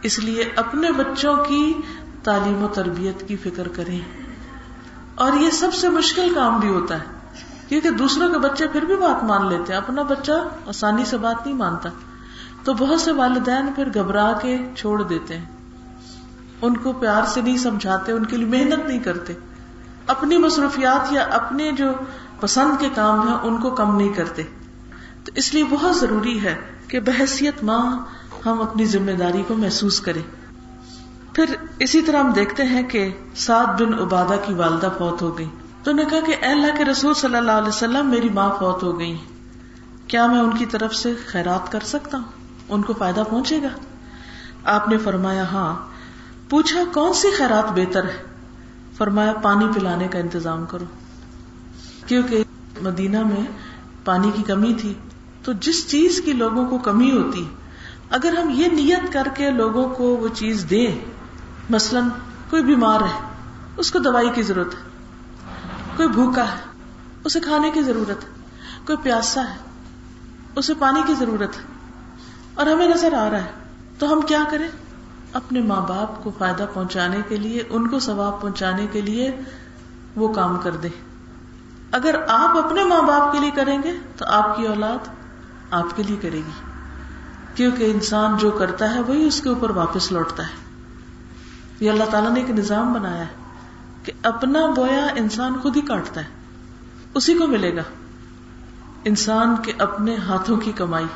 [0.02, 1.74] اس لیے اپنے بچوں کی
[2.22, 4.00] تعلیم و تربیت کی فکر کریں۔
[5.14, 7.04] اور یہ سب سے مشکل کام بھی ہوتا ہے،
[7.68, 10.32] کیونکہ دوسروں کے بچے پھر بھی بات مان لیتے ہیں۔ اپنا بچہ
[10.66, 11.88] آسانی سے بات نہیں مانتا۔
[12.64, 15.55] تو بہت سے والدین پھر گھبرا کے چھوڑ دیتے ہیں۔
[16.62, 19.32] ان کو پیار سے نہیں سمجھاتے، ان کے لیے محنت نہیں کرتے۔
[20.06, 21.86] اپنی مصروفیات یا اپنے جو
[22.40, 24.42] پسند کے کام ہیں، ان کو کم نہیں کرتے۔
[25.24, 26.54] تو اس لیے بہت ضروری ہے
[26.88, 27.96] کہ بحثیت ماں
[28.46, 30.22] ہم اپنی ذمہ داری کو محسوس کریں۔
[31.32, 31.44] پھر
[31.78, 35.48] اسی طرح ہم دیکھتے ہیں کہ سات بن عبادہ کی والدہ فوت ہو گئی
[35.82, 38.82] تو نے کہا کہ اے اللہ کے رسول صلی اللہ علیہ وسلم، میری ماں فوت
[38.82, 39.18] ہو گئی
[40.06, 42.24] کیا میں ان کی طرف سے خیرات کر سکتا ہوں؟
[42.68, 43.68] ان کو فائدہ پہنچے گا؟
[44.64, 45.95] آپ نے فرمایا ہاں۔
[46.50, 48.16] پوچھا کون سی خیرات بہتر ہے؟
[48.96, 50.84] فرمایا، پانی پلانے کا انتظام کرو۔
[52.06, 52.44] کیونکہ
[52.82, 53.44] مدینہ میں
[54.04, 54.94] پانی کی کمی تھی،
[55.42, 57.44] تو جس چیز کی لوگوں کو کمی ہوتی،
[58.10, 60.98] اگر ہم یہ نیت کر کے لوگوں کو وہ چیز دیں،
[61.70, 62.00] مثلا
[62.50, 63.18] کوئی بیمار ہے،
[63.76, 64.80] اس کو دوائی کی ضرورت ہے،
[65.96, 66.64] کوئی بھوکا ہے،
[67.24, 68.28] اسے کھانے کی ضرورت ہے،
[68.86, 69.56] کوئی پیاسا ہے،
[70.56, 71.62] اسے پانی کی ضرورت ہے،
[72.54, 73.50] اور ہمیں نظر آ رہا ہے،
[73.98, 74.68] تو ہم کیا کریں؟
[75.32, 79.30] اپنے ماں باپ کو فائدہ پہنچانے کے لیے، ان کو ثواب پہنچانے کے لیے
[80.16, 80.88] وہ کام کر دے
[81.92, 85.08] اگر آپ اپنے ماں باپ کے لیے کریں گے تو آپ کی اولاد
[85.70, 86.50] آپ کے لیے کرے گی۔
[87.54, 90.52] کیونکہ انسان جو کرتا ہے وہی اس کے اوپر واپس لوٹتا ہے۔
[91.80, 93.34] یہ اللہ تعالیٰ نے ایک نظام بنایا ہے
[94.02, 96.26] کہ اپنا بویا انسان خود ہی کاٹتا ہے۔
[97.14, 97.82] اسی کو ملے گا۔
[99.04, 101.06] انسان کے اپنے ہاتھوں کی کمائی۔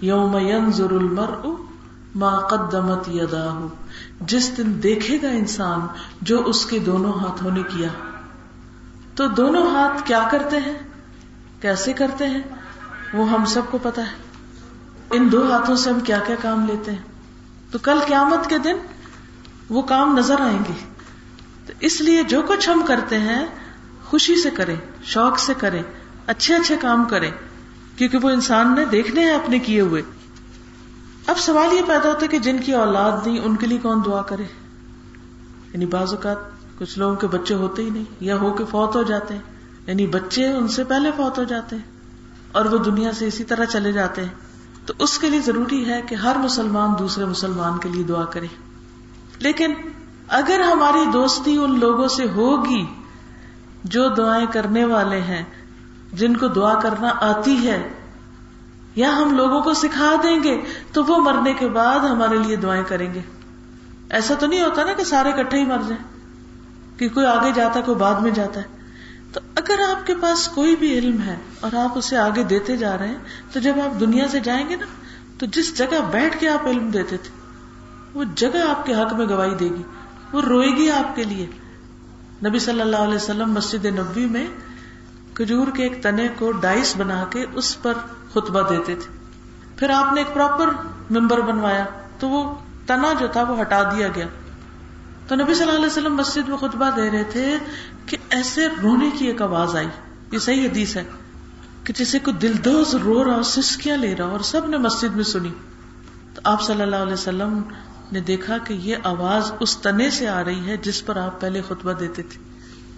[0.00, 1.73] یوم ینظر المرء
[2.14, 3.66] ماں قدمت یدا
[4.20, 5.80] جس دن دیکھے گا انسان
[6.22, 7.88] جو اس کے دونوں ہاتھوں نے کیا۔
[9.14, 10.78] تو دونوں ہاتھ کیا کرتے ہیں؟
[11.60, 12.40] کیسے کرتے ہیں؟
[13.14, 14.12] وہ ہم سب کو پتا ہے۔
[15.10, 17.02] ان دو ہاتھوں سے ہم کیا کیا کام لیتے ہیں؟
[17.70, 18.76] تو کل قیامت کے دن
[19.68, 20.92] وہ کام نظر آئیں گے۔
[21.66, 23.46] تو اس لیے جو کچھ ہم کرتے ہیں،
[24.04, 25.82] خوشی سے کریں، شوق سے کریں،
[26.26, 27.30] اچھے اچھے کام کریں۔
[27.96, 30.02] کیونکہ وہ انسان نے دیکھنے ہیں اپنے کیے ہوئے۔
[31.26, 34.00] اب سوال یہ پیدا ہوتا ہے کہ جن کی اولاد نہیں، ان کے لیے کون
[34.04, 34.42] دعا کرے؟
[35.72, 36.36] یعنی بعض اوقات
[36.78, 39.40] کچھ لوگوں کے بچے ہوتے ہی نہیں، یا ہو کے فوت ہو جاتے ہیں۔
[39.86, 41.82] یعنی بچے ان سے پہلے فوت ہو جاتے ہیں
[42.52, 44.28] اور وہ دنیا سے اسی طرح چلے جاتے ہیں۔
[44.86, 48.46] تو اس کے لیے ضروری ہے کہ ہر مسلمان دوسرے مسلمان کے لیے دعا کرے۔
[49.38, 49.74] لیکن
[50.28, 52.86] اگر ہماری دوستی ان لوگوں سے ہوگی
[53.84, 55.44] جو دعائیں کرنے والے ہیں،
[56.12, 57.88] جن کو دعا کرنا آتی ہے
[58.94, 60.60] یا ہم لوگوں کو سکھا دیں گے
[60.92, 63.20] تو وہ مرنے کے بعد ہمارے لیے دعائیں کریں گے۔
[64.10, 66.04] ایسا تو نہیں ہوتا نا کہ سارے کٹھے ہی مر جائیں،
[66.98, 68.64] کہ کوئی آگے جاتا ہے، کوئی بعد میں جاتا ہے۔
[69.32, 72.98] تو اگر آپ کے پاس کوئی بھی علم ہے اور آپ اسے آگے دیتے جا
[72.98, 73.18] رہے ہیں،
[73.52, 74.86] تو جب آپ دنیا سے جائیں گے نا،
[75.38, 77.30] تو جس جگہ بیٹھ کے آپ علم دیتے تھے،
[78.14, 79.82] وہ جگہ آپ کے حق میں گواہی دے گی۔
[80.32, 81.46] وہ روئے گی آپ کے لیے۔
[82.48, 84.46] نبی صلی اللہ علیہ وسلم مسجد نبی میں
[85.34, 87.92] کھجور کے ایک تنے کو ڈائس بنا کے اس پر
[88.34, 89.18] خطبہ دیتے تھے۔
[89.76, 90.66] پھر آپ نے ایک پراپر
[91.10, 91.84] ممبر بنوایا،
[92.18, 92.54] تو وہ
[92.86, 94.26] تنا جو تھا وہ ہٹا دیا گیا۔
[95.28, 97.58] تو نبی صلی اللہ علیہ وسلم مسجد میں خطبہ دے رہے تھے
[98.06, 99.86] کہ ایسے رونے کی ایک آواز آئی۔
[100.30, 101.04] یہ صحیح حدیث ہے
[101.84, 105.50] کہ جیسے کوئی دلدوز رو رہا سسکیاں لے رہا اور سب نے مسجد میں سنی۔
[106.34, 107.62] تو آپ صلی اللہ علیہ وسلم
[108.12, 111.62] نے دیکھا کہ یہ آواز اس تنے سے آ رہی ہے جس پر آپ پہلے
[111.68, 112.38] خطبہ دیتے تھے۔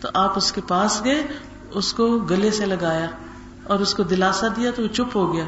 [0.00, 1.26] تو آپ اس کے پاس گئے،
[1.70, 3.06] اس کو گلے سے لگایا۔
[3.68, 5.44] اور اس کو دلاسا دیا تو وہ چپ ہو گیا،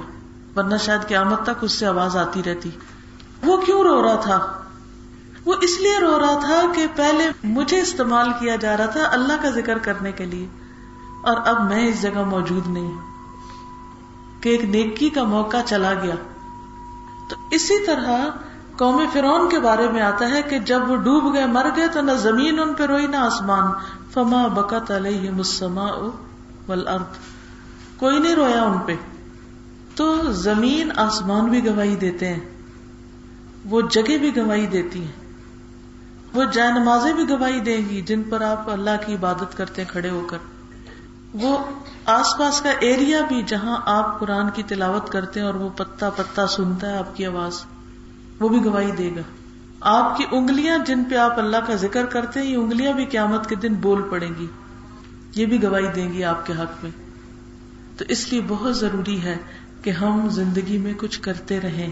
[0.57, 2.71] ورنہ شاید قیامت تک اس سے آواز آتی رہتی۔
[3.43, 4.47] وہ کیوں رو رہا تھا؟
[5.45, 9.43] وہ اس لیے رو رہا تھا کہ پہلے مجھے استعمال کیا جا رہا تھا اللہ
[9.43, 10.47] کا ذکر کرنے کے لیے،
[11.23, 12.95] اور اب میں اس جگہ موجود نہیں۔
[14.41, 16.15] کہ ایک نیکی کا موقع چلا گیا۔
[17.31, 18.29] تو اسی طرح
[18.77, 22.01] قوم فرون کے بارے میں آتا ہے کہ جب وہ ڈوب گئے، مر گئے، تو
[22.01, 23.73] نہ زمین ان پہ روئی، نہ آسمان۔
[24.11, 25.87] فما بکت علیہ مسما
[26.69, 27.28] والارض
[27.99, 28.95] کوئی نہیں رویا ان پہ۔
[29.95, 32.41] تو زمین آسمان بھی گواہی دیتے ہیں۔
[33.65, 35.13] وہ جگہ بھی گواہی دیتی ہیں۔
[36.35, 39.89] وہ جائے نمازیں بھی گواہی دیں گی جن پر آپ اللہ کی عبادت کرتے ہیں
[39.89, 40.39] کھڑے ہو کر۔
[41.35, 41.59] وہ
[42.07, 46.11] آس پاس کا ایریا بھی جہاں آپ قرآن کی تلاوت کرتے ہیں اور وہ پتا
[46.11, 47.65] پتا سنتا ہے آپ کی آواز،
[48.41, 49.21] وہ بھی گواہی دے گا۔
[49.81, 53.49] آپ کی انگلیاں جن پہ آپ اللہ کا ذکر کرتے ہیں، یہ انگلیاں بھی قیامت
[53.49, 54.47] کے دن بول پڑیں گی۔
[55.35, 57.08] یہ بھی گواہی دیں گی آپ کے حق میں۔
[57.99, 59.37] تو اس لیے بہت ضروری ہے
[59.83, 61.91] کہ ہم زندگی میں کچھ کرتے رہیں،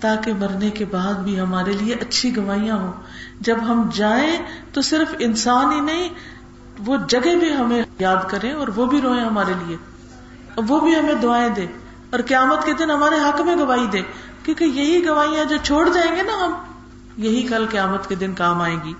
[0.00, 2.92] تاکہ مرنے کے بعد بھی ہمارے لیے اچھی گواہیاں ہوں۔
[3.40, 4.36] جب ہم جائیں
[4.72, 6.08] تو صرف انسان ہی نہیں،
[6.86, 9.76] وہ جگہ بھی ہمیں یاد کرے اور وہ بھی روئے ہمارے لیے۔
[10.54, 11.66] اور وہ بھی ہمیں دعائیں دے
[12.10, 14.02] اور قیامت کے دن ہمارے حق میں گواہی دے
[14.42, 16.52] کیونکہ یہی گواہیاں جو چھوڑ جائیں گے نا ہم،
[17.16, 18.92] یہی کل قیامت کے دن کام آئے گی۔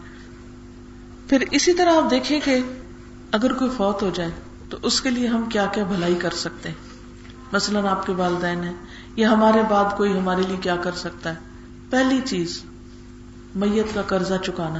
[1.29, 2.61] پھر اسی طرح آپ دیکھیں کہ
[3.33, 4.31] اگر کوئی فوت ہو جائے
[4.70, 6.85] تو اس کے لیے ہم کیا کیا بھلائی کر سکتے ہیں؟
[7.52, 8.72] مثلاً آپ کے والدین ہیں،
[9.16, 11.35] یا ہمارے بعد کوئی ہمارے لیے کیا کر سکتا ہے؟
[11.90, 12.62] پہلی چیز،
[13.55, 14.79] میت کا قرضہ چکانا۔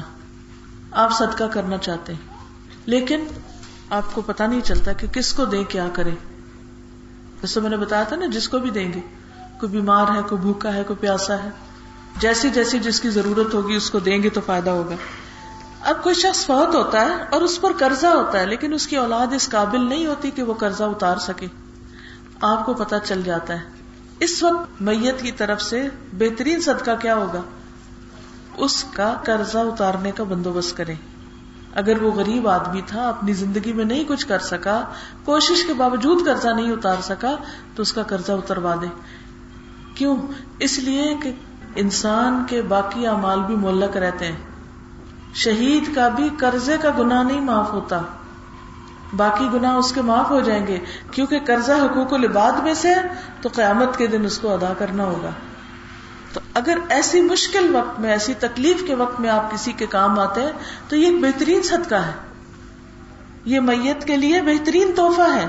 [0.91, 2.37] آپ صدقہ کرنا چاہتے ہیں،
[2.87, 3.25] لیکن
[3.91, 6.11] آپ کو پتا نہیں چلتا کہ کس کو دیں کیا کرے
[7.41, 9.01] جیسے میں نے بتایا تھا نا، جس کو بھی دیں گے،
[9.61, 11.51] کوئی بیمار ہے، کوئی بھوکا ہے، کوئی پیاسا ہے،
[12.19, 14.95] جیسی جیسی جس کی ضرورت ہوگی، اس کو دیں گے تو فائدہ ہوگا۔
[15.87, 18.97] اب کوئی شخص فوت ہوتا ہے اور اس پر قرضہ ہوتا ہے، لیکن اس کی
[18.97, 21.47] اولاد اس قابل نہیں ہوتی کہ وہ قرضہ اتار سکے۔
[22.41, 23.61] آپ کو پتا چل جاتا ہے۔
[24.21, 27.41] اس وقت میت کی طرف سے بہترین صدقہ کیا ہوگا؟
[28.57, 30.95] اس کا قرضہ اتارنے کا بندوبست کریں۔
[31.75, 34.85] اگر وہ غریب آدمی تھا، اپنی زندگی میں نہیں کچھ کر سکا،
[35.25, 37.37] کوشش کے باوجود قرضہ نہیں اتار سکا،
[37.75, 38.87] تو اس کا قرضہ اتروا دے
[39.95, 40.17] کیوں؟
[40.59, 41.33] اس لیے کہ
[41.75, 44.56] انسان کے باقی اعمال بھی ملک رہتے ہیں۔
[45.37, 48.01] شہید کا بھی قرضے کا گناہ نہیں معاف ہوتا۔
[49.17, 50.79] باقی گناہ اس کے معاف ہو جائیں گے۔
[51.11, 52.95] کیونکہ قرضہ حقوق العباد میں سے
[53.41, 55.31] تو قیامت کے دن اس کو ادا کرنا ہوگا۔
[56.33, 60.19] تو اگر ایسی مشکل وقت میں، ایسی تکلیف کے وقت میں آپ کسی کے کام
[60.19, 60.53] آتے ہیں،
[60.89, 62.13] تو یہ ایک بہترین صدقہ ہے۔
[63.45, 65.47] یہ میت کے لیے بہترین تحفہ ہے۔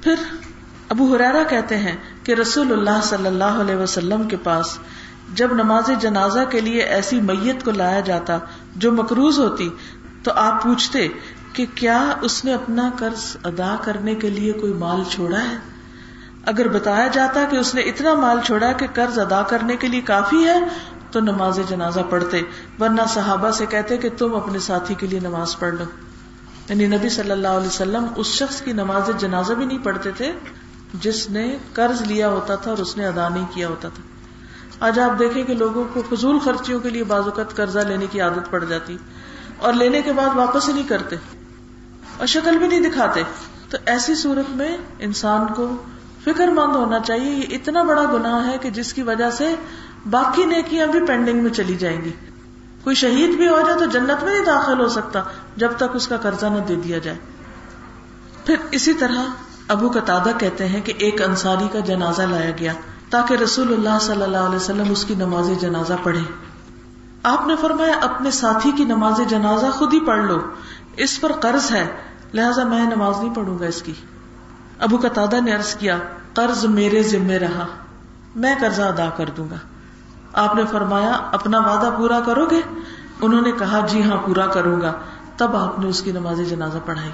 [0.00, 0.14] پھر
[0.88, 4.78] ابو حرارا کہتے ہیں کہ رسول اللہ صلی اللہ علیہ وسلم کے پاس
[5.34, 8.38] جب نماز جنازہ کے لیے ایسی میت کو لایا جاتا،
[8.76, 9.68] جو مقروض ہوتی،
[10.22, 11.08] تو آپ پوچھتے
[11.52, 15.56] کہ کیا اس نے اپنا قرض ادا کرنے کے لیے کوئی مال چھوڑا ہے؟
[16.46, 20.00] اگر بتایا جاتا کہ اس نے اتنا مال چھوڑا کہ قرض ادا کرنے کے لیے
[20.00, 20.60] کافی ہے،
[21.10, 22.40] تو نماز جنازہ پڑھتے،
[22.80, 25.84] ورنہ صحابہ سے کہتے کہ تم اپنے ساتھی کے لیے نماز پڑھ لو۔
[26.68, 30.32] یعنی نبی صلی اللہ علیہ وسلم اس شخص کی نماز جنازہ بھی نہیں پڑھتے تھے،
[30.94, 34.11] جس نے قرض لیا ہوتا تھا اور اس نے ادا نہیں کیا ہوتا تھا۔
[34.82, 38.20] آج آپ دیکھیں کہ لوگوں کو فضول خرچیوں کے لیے بعض اوقات قرضہ لینے کی
[38.20, 38.96] عادت پڑ جاتی
[39.58, 41.16] اور لینے کے بعد واپس ہی نہیں کرتے
[42.18, 43.22] اور شکل بھی نہیں دکھاتے
[43.70, 45.76] تو ایسی صورت میں انسان کو
[46.24, 49.54] فکر مند ہونا چاہیے، یہ اتنا بڑا گناہ ہے کہ جس کی وجہ سے
[50.10, 52.12] باقی نیکیاں بھی پینڈنگ میں چلی جائیں گی۔
[52.84, 55.22] کوئی شہید بھی ہو جائے تو جنت میں نہیں داخل ہو سکتا
[55.56, 57.18] جب تک اس کا قرضہ نہ دے دیا جائے۔
[58.46, 59.22] پھر اسی طرح
[59.68, 62.72] ابو کا کہتے ہیں کہ ایک انصاری کا جنازہ لایا گیا۔
[63.12, 66.20] تاکہ رسول اللہ صلی اللہ علیہ وسلم اس کی نماز جنازہ پڑھے
[67.22, 70.38] آپ نے فرمایا، اپنے ساتھی کی نماز جنازہ خود ہی پڑھ لو۔
[70.96, 71.86] اس پر قرض ہے،
[72.34, 73.92] لہذا میں نماز نہیں پڑھوں گا اس کی۔
[74.78, 75.98] ابو کا نے ارض کیا،
[76.34, 77.66] قرض میرے ذمے رہا،
[78.36, 79.56] میں قرضہ ادا کر دوں گا۔
[80.32, 82.60] آپ نے فرمایا، اپنا وعدہ پورا کرو گے؟
[83.20, 84.92] انہوں نے کہا جی ہاں پورا کروں گا۔
[85.36, 87.10] تب آپ نے اس کی نماز جنازہ پڑھائی۔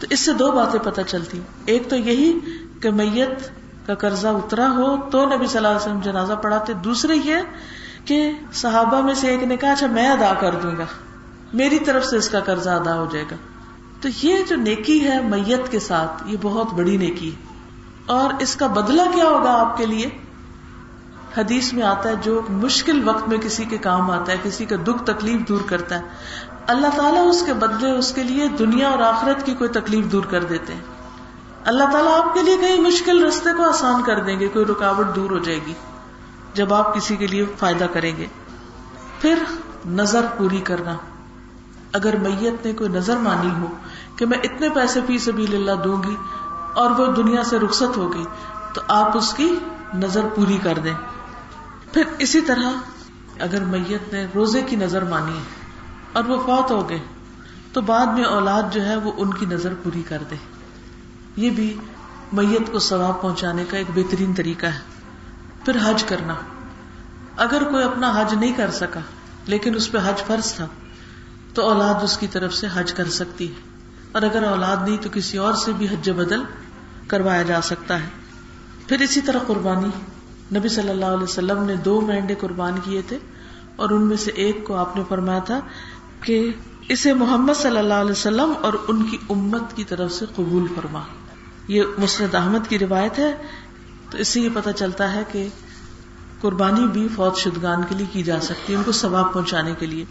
[0.00, 2.38] تو اس سے دو باتیں پتہ چلتی ایک تو یہی
[2.80, 3.60] کہ میت
[3.94, 7.36] کا قرضہ اترا ہو تو نبی صلی اللہ علیہ وسلم جنازہ پڑھاتے۔ دوسرے یہ
[8.04, 10.84] کہ صحابہ میں سے ایک نے کہا اچھا میں ادا کر دوں گا۔
[11.52, 13.36] میری طرف سے اس کا قرضہ ادا ہو جائے گا۔
[14.00, 17.54] تو یہ جو نیکی ہے میت کے ساتھ، یہ بہت بڑی نیکی ہے۔
[18.06, 20.06] اور اس کا بدلہ کیا ہوگا آپ کے لیے؟
[21.36, 24.76] حدیث میں آتا ہے، جو مشکل وقت میں کسی کے کام آتا ہے، کسی کا
[24.84, 26.02] دکھ تکلیف دور کرتا ہے۔
[26.66, 30.24] اللہ تعالیٰ اس کے بدلے، اس کے لیے دنیا اور آخرت کی کوئی تکلیف دور
[30.24, 30.99] کر دیتے ہیں۔
[31.64, 35.06] اللہ تعالیٰ آپ کے لیے کئی مشکل رستے کو آسان کر دیں گے، کوئی رکاوٹ
[35.16, 35.74] دور ہو جائے گی،
[36.54, 38.26] جب آپ کسی کے لیے فائدہ کریں گے۔
[39.20, 39.42] پھر
[39.86, 40.96] نظر پوری کرنا۔
[41.92, 43.66] اگر میت نے کوئی نظر مانی ہو
[44.16, 46.16] کہ میں اتنے پیسے فی سبیل اللہ دوں گی
[46.74, 48.24] اور وہ دنیا سے رخصت ہو گئی،
[48.72, 49.54] تو آپ اس کی
[49.94, 50.94] نظر پوری کر دیں۔
[51.92, 52.70] پھر اسی طرح
[53.40, 55.42] اگر میت نے روزے کی نظر مانی ہے
[56.12, 56.98] اور وہ فوت ہو گئے،
[57.72, 60.36] تو بعد میں اولاد جو ہے وہ ان کی نظر پوری کر دے۔
[61.40, 61.76] یہ بھی
[62.32, 64.78] میت کو ثواب پہنچانے کا ایک بہترین طریقہ ہے۔
[65.64, 66.34] پھر حج کرنا۔
[67.36, 69.00] اگر کوئی اپنا حج نہیں کر سکا،
[69.46, 70.66] لیکن اس پہ حج فرض تھا،
[71.54, 73.60] تو اولاد اس کی طرف سے حج کر سکتی ہے۔
[74.12, 76.42] اور اگر اولاد نہیں، تو کسی اور سے بھی حج بدل
[77.06, 78.08] کروایا جا سکتا ہے۔
[78.86, 79.88] پھر اسی طرح قربانی۔
[80.58, 83.18] نبی صلی اللہ علیہ وسلم نے دو مینڈے قربان کیے تھے،
[83.76, 85.60] اور ان میں سے ایک کو آپ نے فرمایا تھا
[86.20, 86.52] کہ
[86.88, 91.00] اسے محمد صلی اللہ علیہ وسلم اور ان کی امت کی طرف سے قبول فرما۔
[91.70, 93.36] یہ مسرد احمد کی روایت ہے،
[94.10, 95.48] تو اس سے یہ پتا چلتا ہے کہ
[96.40, 99.86] قربانی بھی فوج شدگان کے لیے کی جا سکتی ہے، ان کو ثواب پہنچانے کے
[99.86, 100.04] لیے۔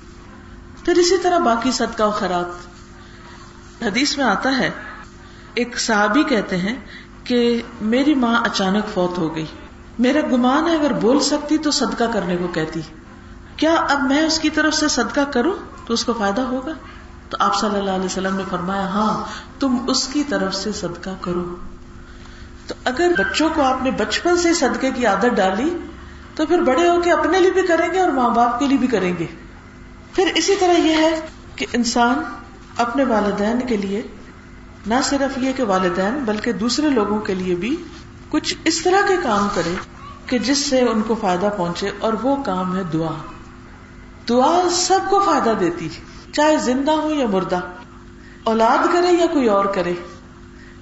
[0.86, 2.45] پھر اسی طرح باقی صدقہ و خیرات۔
[3.84, 4.69] حدیث میں آتا ہے،
[5.54, 6.76] ایک صحابی کہتے ہیں
[7.24, 9.45] کہ میری ماں اچانک فوت ہو گئی۔
[10.00, 12.82] میرا گمان ہے اگر بول سکتی تو صدقہ کرنے کو کہتی۔
[13.56, 15.54] کیا اب میں اس کی طرف سے صدقہ کروں
[15.86, 16.72] تو اس کو فائدہ ہوگا؟
[17.30, 19.24] تو آپ صلی اللہ علیہ وسلم نے فرمایا ہاں
[19.60, 21.56] تم اس کی طرف سے صدقہ کرو۔
[22.68, 25.78] تو اگر بچوں کو آپ نے بچپن سے صدقے کی عادت ڈالی،
[26.36, 28.78] تو پھر بڑے ہو کے اپنے لیے بھی کریں گے اور ماں باپ کے لیے
[28.78, 29.26] بھی کریں گے۔
[30.13, 31.20] پھر اسی طرح یہ ہے
[31.56, 32.24] کہ انسان
[32.78, 34.02] اپنے والدین کے لیے
[34.88, 37.76] نہ صرف یہ کہ والدین، بلکہ دوسرے لوگوں کے لیے بھی
[38.30, 39.76] کچھ اس طرح کے کام کرے
[40.26, 43.12] کہ جس سے ان کو فائدہ پہنچے اور وہ کام ہے دعا۔
[44.30, 47.60] دعا سب کو فائدہ دیتی ہے۔ چاہے زندہ ہو یا مردہ،
[48.44, 49.94] اولاد کرے یا کوئی اور کرے۔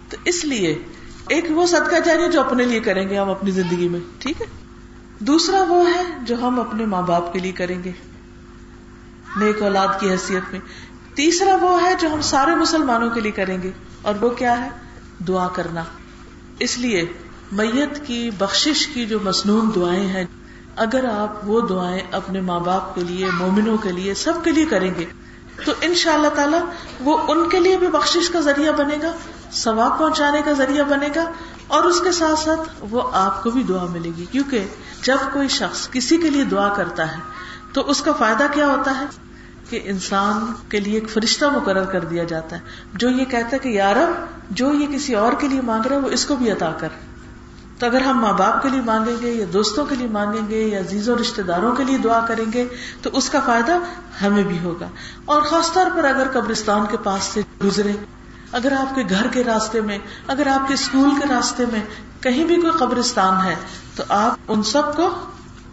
[0.10, 0.78] تو اس لیے
[1.30, 4.46] ایک وہ صدقہ جاری جو اپنے لیے کریں گے ہم اپنی زندگی میں، ٹھیک ہے؟
[5.20, 7.92] دوسرا وہ ہے جو ہم اپنے ماں باپ کے لیے کریں گے،
[9.38, 10.60] نیک اولاد کی حیثیت میں۔
[11.16, 14.70] تیسرا وہ ہے جو ہم سارے مسلمانوں کے لیے کریں گے، اور وہ کیا ہے؟
[15.28, 15.84] دعا کرنا۔
[16.60, 17.06] اس لیے
[17.52, 20.26] میت کی، بخشش کی جو مصنون دعائیں ہیں،
[20.76, 24.66] اگر آپ وہ دعائیں اپنے ماں باپ کے لیے، مومنوں کے لیے، سب کے لیے
[24.66, 25.06] کریں گے
[25.65, 26.58] تو ان شاء اللہ تعالی
[27.00, 29.12] وہ ان کے لیے بھی بخشش کا ذریعہ بنے گا،
[29.52, 31.32] ثواب پہنچانے کا ذریعہ بنے گا،
[31.67, 34.67] اور اس کے ساتھ ساتھ وہ آپ کو بھی دعا ملے گی۔ کیونکہ
[35.04, 37.22] جب کوئی شخص کسی کے لیے دعا کرتا ہے،
[37.74, 39.06] تو اس کا فائدہ کیا ہوتا ہے؟
[39.70, 42.62] کہ انسان کے لیے ایک فرشتہ مقرر کر دیا جاتا ہے۔
[42.93, 46.10] جو یہ کہتا ہے کہ یارب جو یہ کسی اور کے لیے مانگ رہے وہ
[46.10, 46.88] اس کو بھی عطا کر۔
[47.80, 50.62] تو اگر ہم ماں باپ کے لیے مانگیں گے یا دوستوں کے لیے مانگیں گے
[50.62, 52.68] یا عزیز و رشتے داروں کے لیے دعا کریں گے،
[53.02, 53.78] تو اس کا فائدہ
[54.24, 54.88] ہمیں بھی ہوگا۔
[55.26, 57.92] اور خاص طور پر اگر قبرستان کے پاس سے گزرے
[58.52, 61.80] اگر آپ کے گھر کے راستے میں، اگر آپ کے اسکول کے راستے میں
[62.22, 63.56] کہیں بھی کوئی قبرستان ہے،
[63.96, 65.10] تو آپ ان سب کو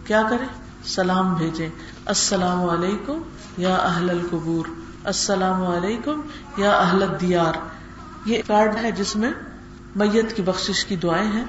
[0.05, 0.47] کیا کریں؟
[0.85, 1.69] سلام بھیجیں۔
[2.05, 3.21] السلام علیکم
[3.57, 4.65] یا اہل القبور۔
[5.03, 6.21] السلام علیکم
[6.57, 7.53] یا اہل دیار
[8.25, 9.31] یہ کارڈ ہے جس میں
[9.95, 11.45] میت کی بخش کی دعائیں ہیں۔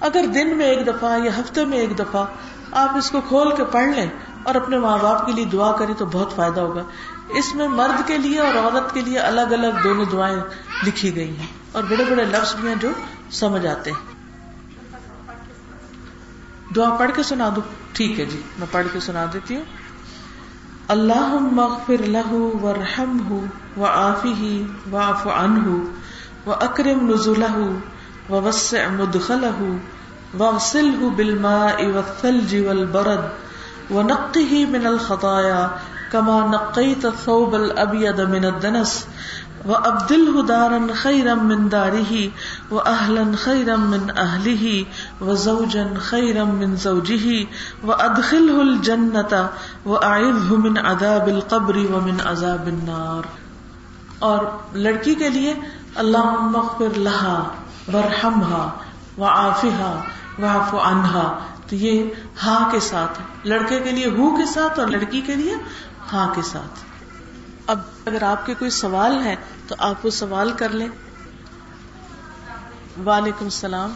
[0.00, 2.24] اگر دن میں ایک دفعہ یا ہفتے میں ایک دفعہ
[2.72, 4.10] آپ اس کو کھول کے پڑھ لیں
[4.42, 6.82] اور اپنے ماں باپ کے لیے دعا کریں تو بہت فائدہ ہوگا۔
[7.28, 10.40] اس میں مرد کے لیے اور عورت کے لیے الگ الگ دونوں دعائیں
[10.86, 12.88] لکھی گئی ہیں اور بڑے بڑے لفظ بھی ہیں جو
[13.30, 14.14] سمجھ آتے ہیں۔
[16.76, 17.60] دعا پڑھ کے سنا دو۔
[17.92, 19.64] ٹھیک ہے جی میں پڑھ کے سنا دیتی ہوں۔
[20.88, 23.38] اللہ مغفر له ورحمه
[23.76, 25.78] وعافه واعف عنه
[26.46, 27.74] واکرم نزله
[28.30, 29.78] ووسع مدخله
[30.38, 33.28] واغسله بالماء والثلج والبرد
[33.90, 35.70] ونقه من الخطايا
[36.12, 39.06] كما نقيت الثوب الابيض من الدنس
[39.66, 42.30] وابدله دارا خيرا من داره
[42.70, 44.86] واهلا خيرا من اهله
[45.20, 47.46] وزوجا خيرا من زوجه
[47.84, 49.48] وادخله الجنه
[49.86, 53.32] واعذه من عذاب القبر ومن عذاب النار
[54.26, 54.44] اور
[54.84, 55.54] لڑکی کے لیے
[56.02, 58.68] اللہ مغفر لها ورحمها
[59.18, 60.02] وعافها
[60.38, 62.10] واعف عنها تو یہ
[62.42, 65.54] ہاں کے ساتھ لڑکے کے لیے ہو کے ساتھ اور لڑکی کے لیے
[66.12, 66.80] ہاں کے ساتھ۔
[67.66, 69.36] اب اگر آپ کے کوئی سوال ہے
[69.68, 70.88] تو آپ وہ سوال کر لیں۔
[73.06, 73.94] وعلیکم السلام۔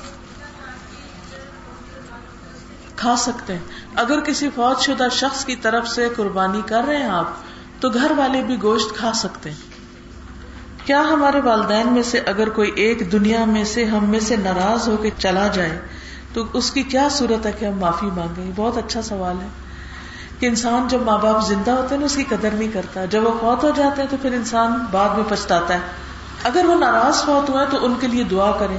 [2.96, 3.64] کھا سکتے ہیں۔
[3.94, 7.26] اگر کسی فوج شدہ شخص کی طرف سے قربانی کر رہے ہیں آپ
[7.80, 9.67] تو گھر والے بھی گوشت کھا سکتے ہیں۔
[10.88, 14.88] کیا ہمارے والدین میں سے اگر کوئی ایک دنیا میں سے ہم میں سے ناراض
[14.88, 15.80] ہو کے چلا جائے،
[16.32, 19.48] تو اس کی کیا صورت ہے کہ ہم معافی مانگے بہت اچھا سوال ہے
[20.38, 23.24] کہ انسان جب ماں باپ زندہ ہوتے ہیں نا، اس کی قدر نہیں کرتا۔ جب
[23.24, 25.78] وہ فوت ہو جاتے ہیں تو پھر انسان بعد میں پچھتاتا ہے۔
[26.42, 28.78] اگر وہ ناراض فوت ہوئے تو ان کے لیے دعا کرے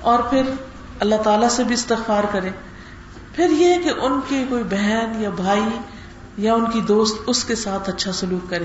[0.00, 0.42] اور پھر
[1.00, 2.50] اللہ تعالیٰ سے بھی استغفار کرے
[3.32, 5.62] پھر یہ کہ ان کی کوئی بہن یا بھائی
[6.36, 8.64] یا ان کی دوست اس کے ساتھ اچھا سلوک کرے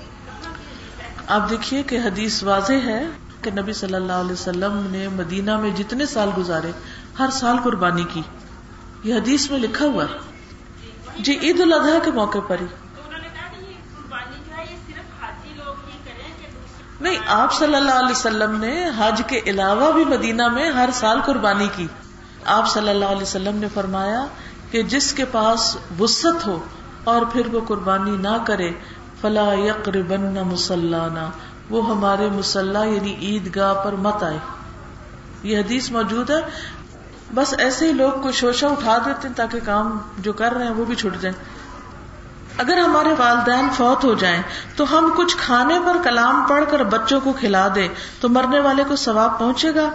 [1.31, 3.05] آپ دیکھیے کہ حدیث واضح ہے
[3.41, 6.71] کہ نبی صلی اللہ علیہ وسلم نے مدینہ میں جتنے سال گزارے،
[7.19, 8.21] ہر سال قربانی کی۔
[9.03, 10.05] یہ حدیث میں لکھا ہوا
[11.19, 12.65] جی عید الاضحیٰ کے موقع پر ہی۔
[17.01, 21.21] نہیں، آپ صلی اللہ علیہ وسلم نے حج کے علاوہ بھی مدینہ میں ہر سال
[21.21, 21.87] قربانی کی۔
[22.45, 24.25] آپ صلی اللہ علیہ وسلم نے فرمایا
[24.71, 26.63] کہ جس کے پاس وسط ہو
[27.03, 28.71] اور پھر وہ قربانی نہ کرے
[29.21, 31.29] فلا یقربن مسلانہ
[31.69, 34.37] وہ ہمارے مسلح یعنی عید گاہ پر مت آئے۔
[35.43, 36.41] یہ حدیث موجود ہے۔
[37.33, 40.73] بس ایسے ہی لوگ کو شوشا اٹھا دیتے ہیں تاکہ کام جو کر رہے ہیں
[40.73, 41.61] وہ بھی چھٹ جائیں۔
[42.57, 44.41] اگر ہمارے والدین فوت ہو جائیں
[44.75, 47.87] تو ہم کچھ کھانے پر کلام پڑھ کر بچوں کو کھلا دیں
[48.19, 49.89] تو مرنے والے کو ثواب پہنچے گا۔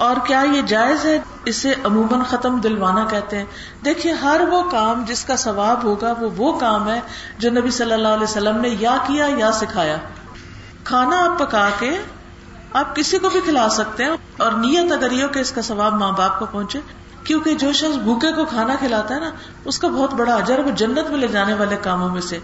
[0.00, 3.44] اور کیا یہ جائز ہے؟ اسے عموماً ختم دلوانا کہتے ہیں۔
[3.84, 7.00] دیکھیے، ہر وہ کام جس کا ثواب ہوگا، وہ وہ کام ہے
[7.38, 9.96] جو نبی صلی اللہ علیہ وسلم نے یا کیا یا سکھایا۔
[10.84, 11.90] کھانا آپ پکا کے
[12.72, 15.94] آپ کسی کو بھی کھلا سکتے ہیں اور نیت اگر یہ کہ اس کا ثواب
[15.94, 16.80] ماں باپ کو پہنچے،
[17.24, 19.30] کیونکہ جو شخص بھوکے کو کھانا کھلاتا ہے نا،
[19.64, 22.38] اس کا بہت بڑا اجر وہ جنت میں لے جانے والے کاموں میں سے۔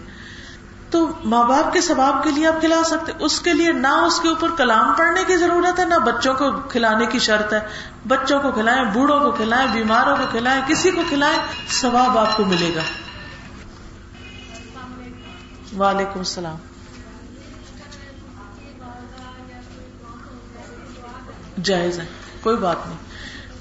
[0.91, 4.21] تو ماں باپ کے ثواب کے لیے آپ کھلا سکتے اس کے لیے نہ اس
[4.21, 7.61] کے اوپر کلام پڑھنے کی ضرورت ہے، نہ بچوں کو کھلانے کی شرط ہے۔
[8.09, 12.45] بچوں کو کھلائیں، بوڑھوں کو کھلائیں، بیماروں کو کھلائیں، کسی کو کھلائیں، ثواب آپ کو
[12.45, 12.83] ملے گا۔
[15.79, 16.57] وعلیکم السلام۔
[21.63, 22.07] جائز ہے،
[22.41, 22.99] کوئی بات نہیں۔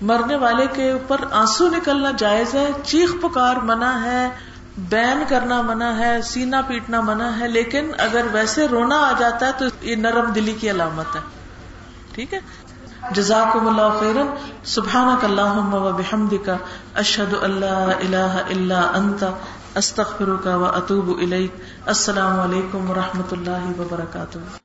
[0.01, 4.29] مرنے والے کے اوپر آنسو نکلنا جائز ہے، چیخ پکار منع ہے۔
[4.77, 9.51] بین کرنا منع ہے، سینا پیٹنا منع ہے، لیکن اگر ویسے رونا آ جاتا ہے
[9.57, 11.21] تو یہ نرم دلی کی علامت ہے۔
[12.15, 12.39] ٹھیک ہے؟
[13.11, 14.27] جزاک اللہ خیرن۔
[14.63, 16.55] سبحانک اللہم و بحمد کا
[16.95, 19.29] اشد اللہ اللہ اللہ انتا
[19.75, 21.19] استخر کا و اطوب
[21.85, 24.57] السلام علیکم و رحمت اللہ وبرکاتہ۔